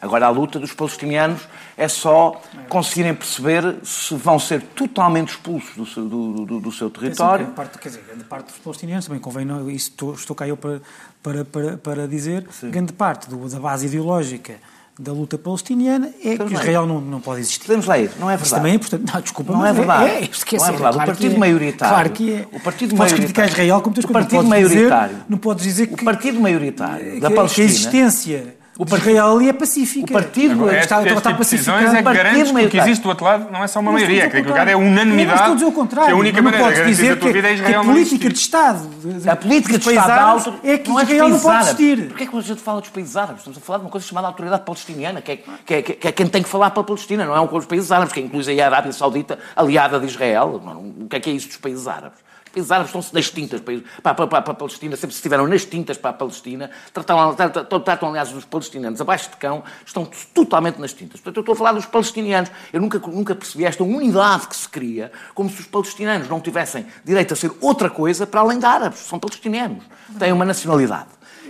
[0.00, 5.86] Agora, a luta dos palestinianos é só conseguirem perceber se vão ser totalmente expulsos do
[5.86, 7.44] seu, do, do, do seu território.
[7.44, 10.36] É, sim, parte, quer dizer, grande parte dos palestinianos, também convém, não, isso estou, estou
[10.36, 10.82] cá eu para,
[11.22, 12.70] para, para, para dizer, sim.
[12.70, 14.56] grande parte do, da base ideológica
[14.98, 17.60] da luta palestiniana é que Israel não, não pode existir.
[17.60, 18.42] Podemos ler, não é verdade.
[18.46, 19.12] Isso também é importante.
[19.12, 20.04] Não, desculpa, não é verdade.
[20.04, 20.78] É, é, não é verdade.
[20.78, 21.38] Claro o partido é.
[21.38, 21.94] maioritário.
[21.94, 22.46] Claro que é.
[22.52, 25.14] O partido podes criticar Israel como tens o partido não maioritário.
[25.14, 27.54] Dizer, não podes dizer que o partido maioritário que, da Palestina.
[27.54, 30.10] Que a existência o partido Israel ali é pacífica.
[30.10, 33.50] O partido Agora, está, este, está decisões é que o que existe do outro lado
[33.50, 35.48] não é só uma maioria, é que lugar é unanimidade.
[35.48, 36.08] Não estou a contrário.
[36.08, 38.88] Que a única maneira de garantir a tua vida é Israel a política de Estado
[39.26, 42.08] a política de Estado árabes, é que não é Israel não pode existir.
[42.08, 43.38] Porquê é que a gente fala dos países árabes?
[43.38, 46.12] Estamos a falar de uma coisa chamada autoridade palestiniana, que é, que é, que é
[46.12, 48.20] quem tem que falar para a Palestina, não é um com os países árabes, que
[48.20, 50.60] inclui aí a Arábia Saudita, aliada de Israel.
[51.00, 52.25] O que é que é isso dos países árabes?
[52.56, 55.98] Países árabes estão-se nas tintas para, para, para, para, a Palestina, sempre estiveram nas tintas
[55.98, 60.92] para a Palestina, tratam, tratam, tratam, aliás, os palestinianos abaixo de cão, estão totalmente nas
[60.92, 61.20] tintas.
[61.20, 62.50] Portanto, eu estou a falar dos palestinianos.
[62.72, 66.86] Eu nunca, nunca percebi esta unidade que se cria, como se os palestinianos não tivessem
[67.04, 69.00] direito a ser outra coisa para além de árabes.
[69.00, 69.84] São palestinianos.
[70.18, 71.08] Têm uma nacionalidade.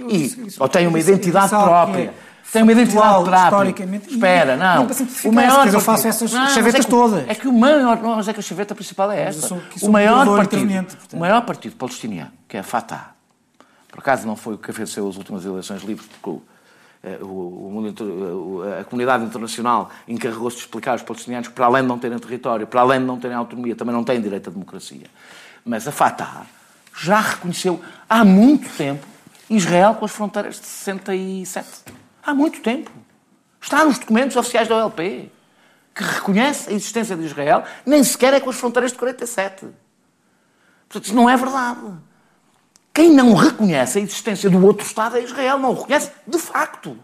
[0.09, 2.12] E, ou têm uma identidade própria
[2.53, 3.30] tem uma identidade.
[3.30, 4.11] Historicamente.
[4.11, 4.86] Espera, não.
[5.24, 7.28] O maior eu faço essas não, chavetas é que, todas.
[7.28, 9.47] É que o maior, não, mas é que a chaveta principal é esta.
[9.47, 13.12] Sou, o maior partido, o maior partido palestiniano, que é a Fatah.
[13.88, 16.42] Por acaso não foi o que venceu as últimas eleições livres, porque o,
[17.03, 21.99] eh, o, a comunidade internacional encarregou-se de explicar aos palestinianos que, para além de não
[21.99, 25.07] terem território, para além de não terem autonomia, também não têm direito à democracia.
[25.64, 26.47] Mas a Fatah
[26.94, 29.07] já reconheceu há muito tempo
[29.49, 32.05] Israel com as fronteiras de 67.
[32.27, 32.91] Há muito tempo.
[33.61, 35.31] Está nos documentos oficiais da OLP,
[35.95, 39.68] que reconhece a existência de Israel, nem sequer é com as fronteiras de 47.
[40.89, 41.87] Portanto, isso não é verdade.
[42.93, 46.99] Quem não reconhece a existência do outro Estado é Israel, não o reconhece de facto.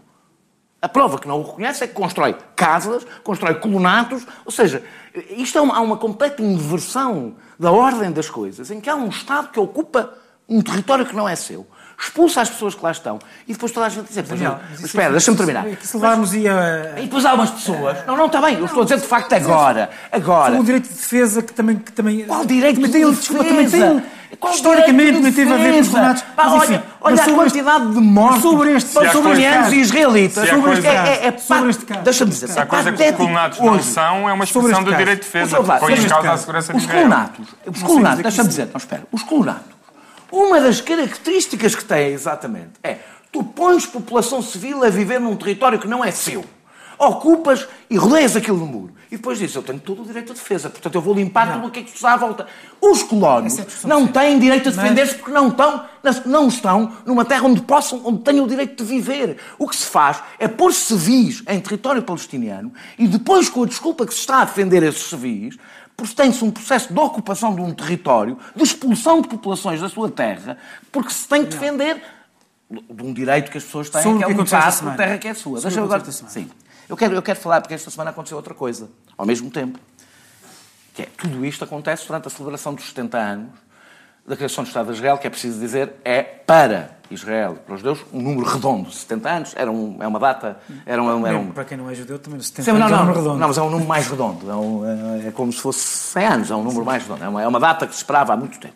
[0.81, 4.83] A prova que não o reconhece é que constrói casas, constrói colonatos, ou seja,
[5.29, 9.07] isto é uma, há uma completa inversão da ordem das coisas, em que há um
[9.07, 10.13] Estado que ocupa
[10.49, 11.65] um território que não é seu
[12.03, 15.09] expulsa as pessoas que lá estão e depois toda a gente diz, Daniel, mas, espera,
[15.09, 15.67] é deixa-me terminar.
[15.67, 16.93] É se levarmos e, a...
[16.97, 17.97] e depois há umas pessoas.
[18.05, 19.89] Não, não, está bem, eu estou a dizer de facto agora.
[20.11, 20.59] agora.
[20.59, 21.77] O direito de defesa que também.
[21.77, 23.43] Que também Qual direito de tem, defesa?
[23.43, 24.03] Também tem,
[24.39, 26.23] Qual historicamente também teve a ver com os renatos.
[26.37, 30.49] olha, olha a quantidade de mortes sobre este, palestinianos e israelitas.
[30.49, 30.97] Sobre este caso.
[30.97, 32.01] É, é, sobre este caso.
[32.01, 32.49] Deixa-me dizer.
[32.49, 35.63] Se a coisa que os colonatos não são, é uma expressão do direito de defesa.
[35.63, 39.23] Põe em causa a segurança de Os colonatos, os colonatos, deixa-me dizer, não espera, os
[39.23, 39.73] colonatos
[40.33, 42.97] uma das características que têm, exatamente, é
[43.31, 46.43] tu pões população civil a viver num território que não é seu.
[46.97, 48.93] Ocupas e rodeias aquilo no muro.
[49.11, 51.53] E depois dizes, eu tenho todo o direito de defesa, portanto eu vou limpar não.
[51.55, 52.47] tudo o que é que está à volta.
[52.81, 55.85] Os colonos é não têm direito a defender-se porque não estão,
[56.25, 59.37] não estão numa terra onde possam, onde tenham o direito de viver.
[59.59, 64.05] O que se faz é pôr civis em território palestiniano e depois, com a desculpa
[64.05, 65.57] que se está a defender esses civis,
[65.95, 70.09] porque tem-se um processo de ocupação de um território, de expulsão de populações da sua
[70.09, 70.57] terra,
[70.91, 72.01] porque se tem que defender
[72.69, 75.27] de um direito que as pessoas têm, Sobre que é um passo por terra que
[75.27, 75.59] é sua.
[75.61, 76.03] Deixa eu agora...
[76.11, 76.49] Sim.
[76.89, 79.79] Eu quero, eu quero falar, porque esta semana aconteceu outra coisa, ao mesmo tempo.
[80.93, 83.63] Que é, tudo isto acontece durante a celebração dos 70 anos
[84.25, 87.81] da criação do Estado de Israel, que é preciso dizer, é para Israel, para os
[87.81, 88.89] judeus, um número redondo.
[88.89, 90.57] 70 anos era um, é uma data.
[90.85, 91.51] Era um, era um...
[91.51, 93.39] Para quem não é judeu, também 70 Sim, anos não, é um número redondo.
[93.39, 94.49] Não, mas é um número mais redondo.
[94.49, 97.23] É, um, é, como se fosse 100 anos, é um número mais redondo.
[97.23, 98.75] É uma, é uma, data que se esperava há muito tempo.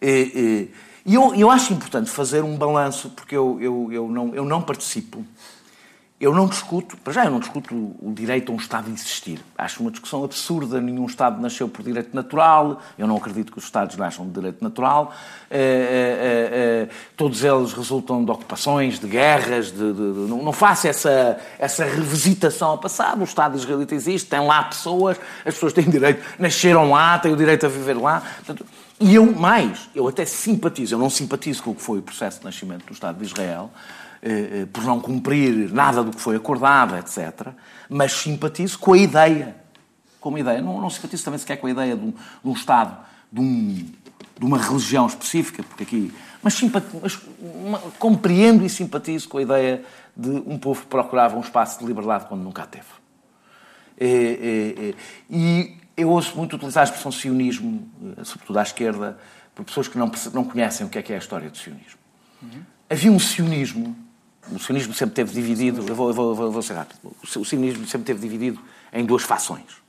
[0.00, 0.70] E,
[1.06, 4.44] e, e eu, eu acho importante fazer um balanço, porque eu, eu, eu, não, eu
[4.44, 5.24] não participo
[6.20, 9.40] eu não discuto, para já eu não discuto o direito a um Estado existir.
[9.58, 10.80] Acho uma discussão absurda.
[10.80, 12.80] Nenhum Estado nasceu por direito natural.
[12.96, 15.12] Eu não acredito que os Estados nasçam de direito natural.
[15.50, 19.72] É, é, é, todos eles resultam de ocupações, de guerras.
[19.72, 23.20] De, de, de, não, faço essa, essa revisitação ao passado.
[23.20, 27.36] O Estado israelita existe, tem lá pessoas, as pessoas têm direito, nasceram lá, têm o
[27.36, 28.22] direito a viver lá.
[28.36, 28.64] Portanto,
[29.00, 32.38] e eu, mais, eu até simpatizo, eu não simpatizo com o que foi o processo
[32.38, 34.03] de nascimento do Estado de Israel, eh, eh,
[34.72, 37.48] por não cumprir nada do que foi acordado, etc.
[37.88, 39.56] Mas simpatizo com a ideia.
[40.20, 40.62] Com uma ideia.
[40.62, 42.96] Não, não simpatizo também sequer com a ideia de um, de um Estado,
[43.30, 43.74] de, um,
[44.38, 46.14] de, uma religião específica, porque aqui.
[46.42, 46.60] Mas,
[47.02, 49.84] mas uma, compreendo e simpatizo com a ideia
[50.16, 52.86] de um povo que procurava um espaço de liberdade quando nunca a teve.
[54.00, 54.94] E,
[55.30, 59.18] e, e eu ouço muito utilizar a expressão sionismo, eh, sobretudo à esquerda,
[59.54, 61.98] por pessoas que não, não conhecem o que é que é a história do sionismo.
[62.42, 62.62] Uhum.
[62.90, 63.96] Havia um sionismo
[64.50, 67.86] o sionismo sempre teve dividido, eu vou, eu vou, eu vou ser rápido, o sionismo
[67.86, 68.60] sempre teve dividido
[68.92, 69.82] em duas fações.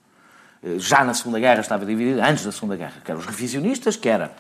[0.64, 3.96] Eh, já na Segunda Guerra estava dividido, antes da Segunda Guerra, que eram os revisionistas,
[3.96, 4.36] que era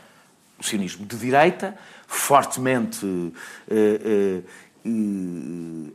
[0.57, 1.75] o sionismo de direita,
[2.07, 3.33] fortemente
[3.69, 4.49] eh, eh,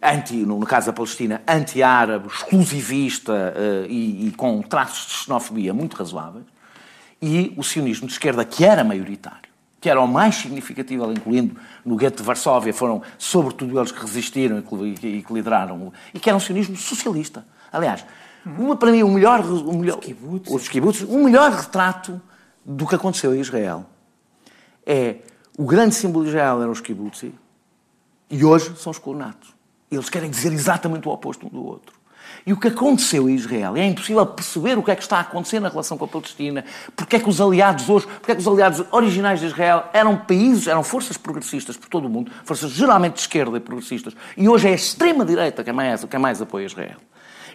[0.02, 5.96] anti, no caso da Palestina, anti-árabe, exclusivista eh, e, e, com traços de xenofobia muito
[5.96, 6.44] razoáveis,
[7.22, 9.49] e o sionismo de esquerda, que era maioritário,
[9.80, 14.58] que era o mais significativo, incluindo no gueto de Varsóvia, foram sobretudo eles que resistiram
[14.58, 17.46] e que lideraram, e que era um sionismo socialista.
[17.72, 18.04] Aliás,
[18.44, 20.00] uma, para mim, o melhor, o melhor,
[20.48, 22.20] os kibbutz, o melhor retrato
[22.64, 23.86] do que aconteceu em Israel
[24.86, 25.16] é
[25.56, 27.24] o grande símbolo de Israel eram os kibbutz
[28.30, 29.54] e hoje são os colonatos.
[29.90, 31.99] Eles querem dizer exatamente o oposto um do outro.
[32.46, 35.20] E o que aconteceu em Israel, é impossível perceber o que é que está a
[35.20, 36.64] acontecer na relação com a Palestina,
[36.96, 40.16] porque é que os aliados hoje, porque é que os aliados originais de Israel eram
[40.16, 44.48] países, eram forças progressistas por todo o mundo, forças geralmente de esquerda e progressistas, e
[44.48, 46.96] hoje é a extrema-direita que, é mais, que é mais apoia Israel.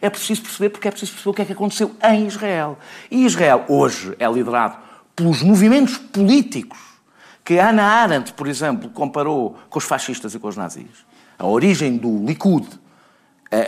[0.02, 2.78] É preciso perceber porque é preciso perceber o que é que aconteceu em Israel.
[3.10, 4.78] E Israel hoje é liderado
[5.16, 6.78] pelos movimentos políticos
[7.44, 11.06] que Hannah Arendt, por exemplo, comparou com os fascistas e com os nazis.
[11.38, 12.68] A origem do Likud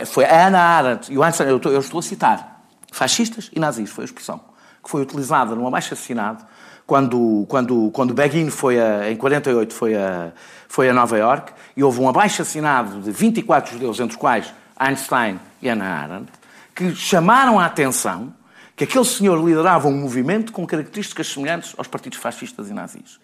[0.06, 2.62] foi a Hannah Arendt, e o Einstein, eu estou, eu estou a citar,
[2.92, 4.40] fascistas e nazis, foi a expressão,
[4.82, 6.44] que foi utilizada no abaixo-assinado
[6.88, 10.32] quando, quando, quando Begin foi a, em 48 foi a,
[10.66, 15.38] foi a Nova York e houve um abaixo-assinado de 24 judeus, entre os quais Einstein
[15.60, 16.32] e Hannah Arendt,
[16.74, 18.32] que chamaram a atenção
[18.74, 23.20] que aquele senhor liderava um movimento com características semelhantes aos partidos fascistas e nazis.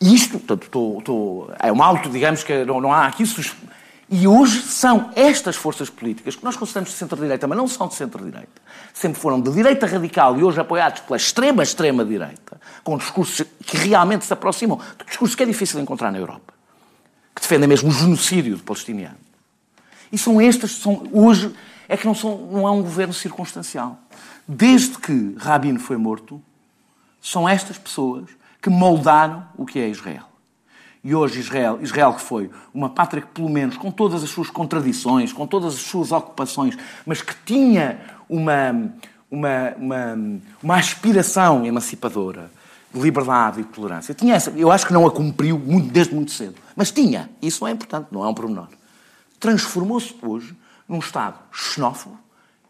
[0.00, 3.24] E isto, portanto, é uma auto, digamos que não, não há aqui.
[4.08, 7.94] E hoje são estas forças políticas, que nós consideramos de centro-direita, mas não são de
[7.94, 8.62] centro-direita,
[8.94, 14.24] sempre foram de direita radical e hoje apoiados pela extrema, extrema-direita, com discursos que realmente
[14.24, 16.54] se aproximam de discursos que é difícil encontrar na Europa,
[17.34, 19.18] que defendem mesmo o genocídio do palestiniano.
[20.12, 21.52] E são estas, são, hoje,
[21.88, 23.98] é que não, são, não é um governo circunstancial.
[24.46, 26.40] Desde que Rabin foi morto,
[27.20, 28.30] são estas pessoas
[28.62, 30.35] que moldaram o que é Israel.
[31.06, 34.50] E hoje Israel, Israel que foi uma pátria que, pelo menos, com todas as suas
[34.50, 36.76] contradições, com todas as suas ocupações,
[37.06, 38.90] mas que tinha uma,
[39.30, 40.18] uma, uma,
[40.60, 42.50] uma aspiração emancipadora,
[42.92, 44.14] de liberdade e de tolerância.
[44.14, 47.30] Tinha essa, eu acho que não a cumpriu muito, desde muito cedo, mas tinha.
[47.40, 48.66] Isso é importante, não é um pormenor.
[49.38, 50.56] Transformou-se hoje
[50.88, 52.18] num Estado xenófobo,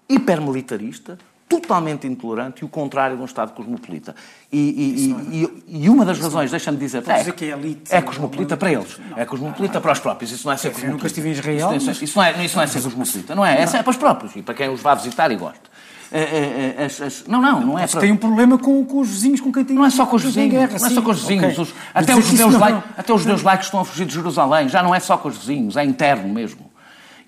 [0.06, 1.18] hipermilitarista,
[1.48, 4.14] totalmente intolerante e o contrário de um Estado cosmopolita.
[4.52, 8.02] E, e, e, e uma das razões, deixa-me dizer, é, dizer que é, elite, é
[8.02, 10.32] cosmopolita para eles, não, é cosmopolita para os próprios.
[10.32, 10.96] Isso não é ser cosmopolita.
[10.96, 11.74] Nunca estive em Israel.
[11.74, 12.02] Isso, mas...
[12.02, 13.60] isso, não, é, isso não é ser cosmopolita, não é?
[13.60, 15.76] Essa é para os próprios e para quem os vai visitar e gosta.
[16.10, 17.26] É, é, as, as...
[17.26, 17.86] Não, não, não é.
[17.86, 18.00] Para...
[18.00, 19.76] tem um problema com, com, os vizinhos com quem tem.
[19.76, 20.50] Não é só com os vizinhos.
[20.50, 21.52] Guerra, não é só com os vizinhos.
[21.52, 21.62] Okay.
[21.62, 21.74] Os...
[21.94, 24.68] Até, os judeus lá, até os judeus laicos estão a fugir de Jerusalém.
[24.68, 26.70] Já não é só com os vizinhos, é interno mesmo.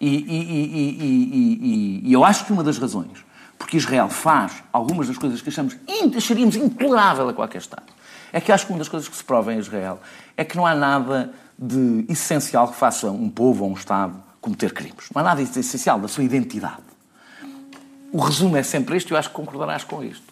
[0.00, 3.27] E, e eu acho que uma das razões
[3.58, 5.76] porque Israel faz algumas das coisas que achamos,
[6.16, 7.86] acharíamos intolerável a qualquer Estado.
[8.32, 9.98] É que acho que uma das coisas que se prova em Israel
[10.36, 14.72] é que não há nada de essencial que faça um povo ou um Estado cometer
[14.72, 15.06] crimes.
[15.14, 16.82] Não há nada de essencial da sua identidade.
[18.12, 20.24] O resumo é sempre este e eu acho que concordarás com isto.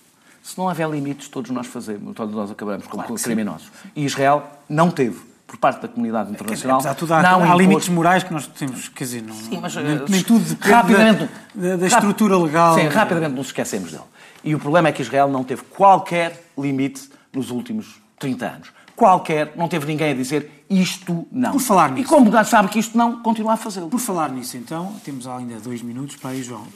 [0.43, 3.71] Se não houver limites, todos nós fazemos, todos nós acabamos como claro criminosos.
[3.95, 6.81] E Israel não teve por parte da comunidade internacional.
[6.81, 9.59] De tudo, há, não há, há limites morais que nós temos, quer dizer, não, sim,
[9.61, 12.75] mas, nem, nem tudo depende rapidamente, da, da estrutura legal.
[12.75, 14.05] Sim, rapidamente nos esquecemos dele.
[14.43, 18.73] E o problema é que Israel não teve qualquer limite nos últimos 30 anos.
[18.95, 21.53] Qualquer, não teve ninguém a dizer isto não.
[21.53, 22.07] Por falar nisso.
[22.07, 23.89] E como sabe que isto não, continua a fazê-lo.
[23.89, 26.67] Por falar nisso, então, temos ainda dois minutos para aí, João.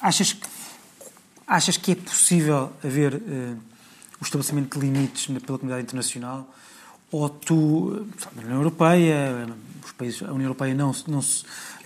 [0.00, 0.46] Achas que,
[1.46, 3.58] achas que é possível haver uh,
[4.20, 6.48] o estabelecimento de limites pela comunidade internacional
[7.10, 9.46] ou tu, a União Europeia,
[9.84, 11.20] os países, a União Europeia não, não,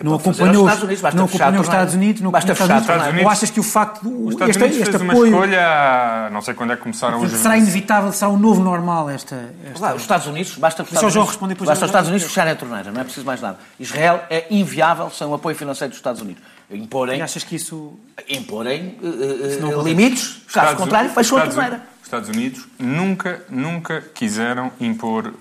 [0.03, 3.29] não acompanhou, os, Unidos, não acompanhou os Estados Unidos, não basta fechar Estados Unidos, ou
[3.29, 6.53] achas que o facto os Estados este, Unidos este fez apoio, uma escolha, não sei
[6.55, 9.95] quando é que começaram os será inevitável, será o novo normal esta, esta...
[9.95, 13.01] os Estados Unidos, basta, os Estados Unidos, basta os Estados Unidos fecharem a torneira, não
[13.01, 13.57] é preciso mais nada.
[13.79, 16.41] Israel é inviável sem o apoio financeiro dos Estados Unidos.
[16.71, 17.99] Imporem, e achas que isso
[18.29, 21.91] imporem uh, uh, limites, caso contrário, fecham a torneira.
[22.01, 25.33] Estados Unidos nunca, nunca quiseram impor, uh,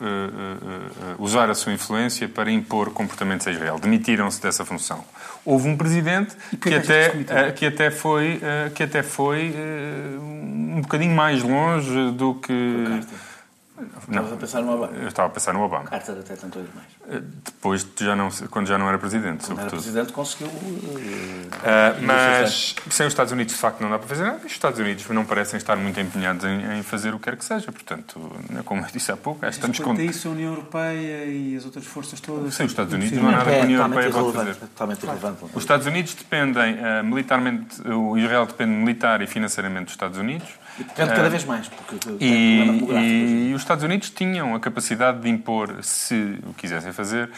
[1.19, 3.79] usar a sua influência para impor comportamentos a Israel.
[3.79, 5.05] Demitiram-se dessa função.
[5.45, 7.11] Houve um presidente que, até,
[7.57, 8.41] que até foi,
[8.75, 9.55] que até foi
[10.21, 13.01] um bocadinho mais longe do que.
[14.09, 14.33] Não.
[14.33, 14.93] a pensar no Obama?
[14.97, 15.85] Eu estava a pensar no Obama.
[15.85, 17.23] Carter até tentou ir mais.
[17.45, 19.75] Depois, já não, quando já não era presidente, quando sobretudo.
[19.75, 20.49] era presidente conseguiu...
[20.49, 24.41] Uh, uh, mas sem os Estados Unidos, de facto, não dá para fazer nada.
[24.43, 27.37] E os Estados Unidos não parecem estar muito empenhados em, em fazer o que quer
[27.37, 27.71] que seja.
[27.73, 28.21] Portanto,
[28.65, 29.95] como eu disse há pouco, estamos com...
[29.95, 32.55] isso a União Europeia e as outras forças todas...
[32.55, 34.55] Sem os Estados Unidos não há nada que a União Europeia pode fazer.
[34.57, 35.45] Totalmente irrelevante.
[35.55, 37.81] Os Estados Unidos dependem uh, militarmente...
[37.89, 40.49] O Israel depende militar e financeiramente dos Estados Unidos.
[40.81, 45.29] E depende cada vez mais, porque e, e, os Estados Unidos tinham a capacidade de
[45.29, 47.31] impor, se o quisessem fazer,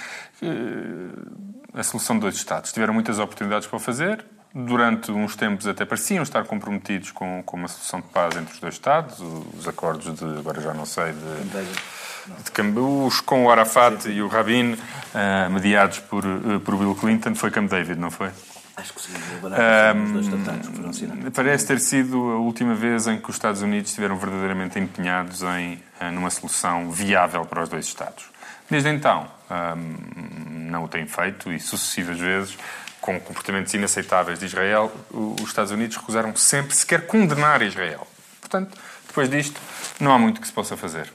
[1.75, 2.73] a solução de dois Estados.
[2.73, 4.25] Tiveram muitas oportunidades para o fazer.
[4.55, 8.61] Durante uns tempos até pareciam estar comprometidos com, com uma solução de paz entre os
[8.61, 9.19] dois Estados.
[9.21, 14.13] Os acordos de, agora já não sei, de, de Cambus com o Arafat Sim.
[14.13, 17.35] e o Rabin, uh, mediados por, uh, por Bill Clinton.
[17.35, 18.31] Foi Camp David, não foi?
[18.77, 21.33] Acho que sim, um, os dois tratados foram assinados.
[21.35, 25.79] Parece ter sido a última vez em que os Estados Unidos estiveram verdadeiramente empenhados em
[26.01, 28.25] eh, numa solução viável para os dois Estados.
[28.71, 32.57] Desde então, um, não o têm feito e sucessivas vezes,
[33.01, 38.07] com comportamentos inaceitáveis de Israel, os Estados Unidos recusaram sempre sequer condenar Israel.
[38.41, 39.61] Portanto, depois disto,
[40.01, 41.13] não há muito que se possa fazer.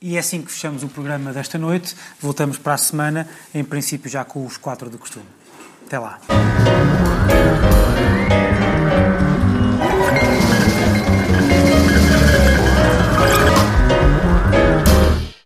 [0.00, 1.96] E é assim que fechamos o programa desta noite.
[2.20, 5.26] Voltamos para a semana, em princípio já com os quatro do costume.
[5.88, 6.18] Até lá.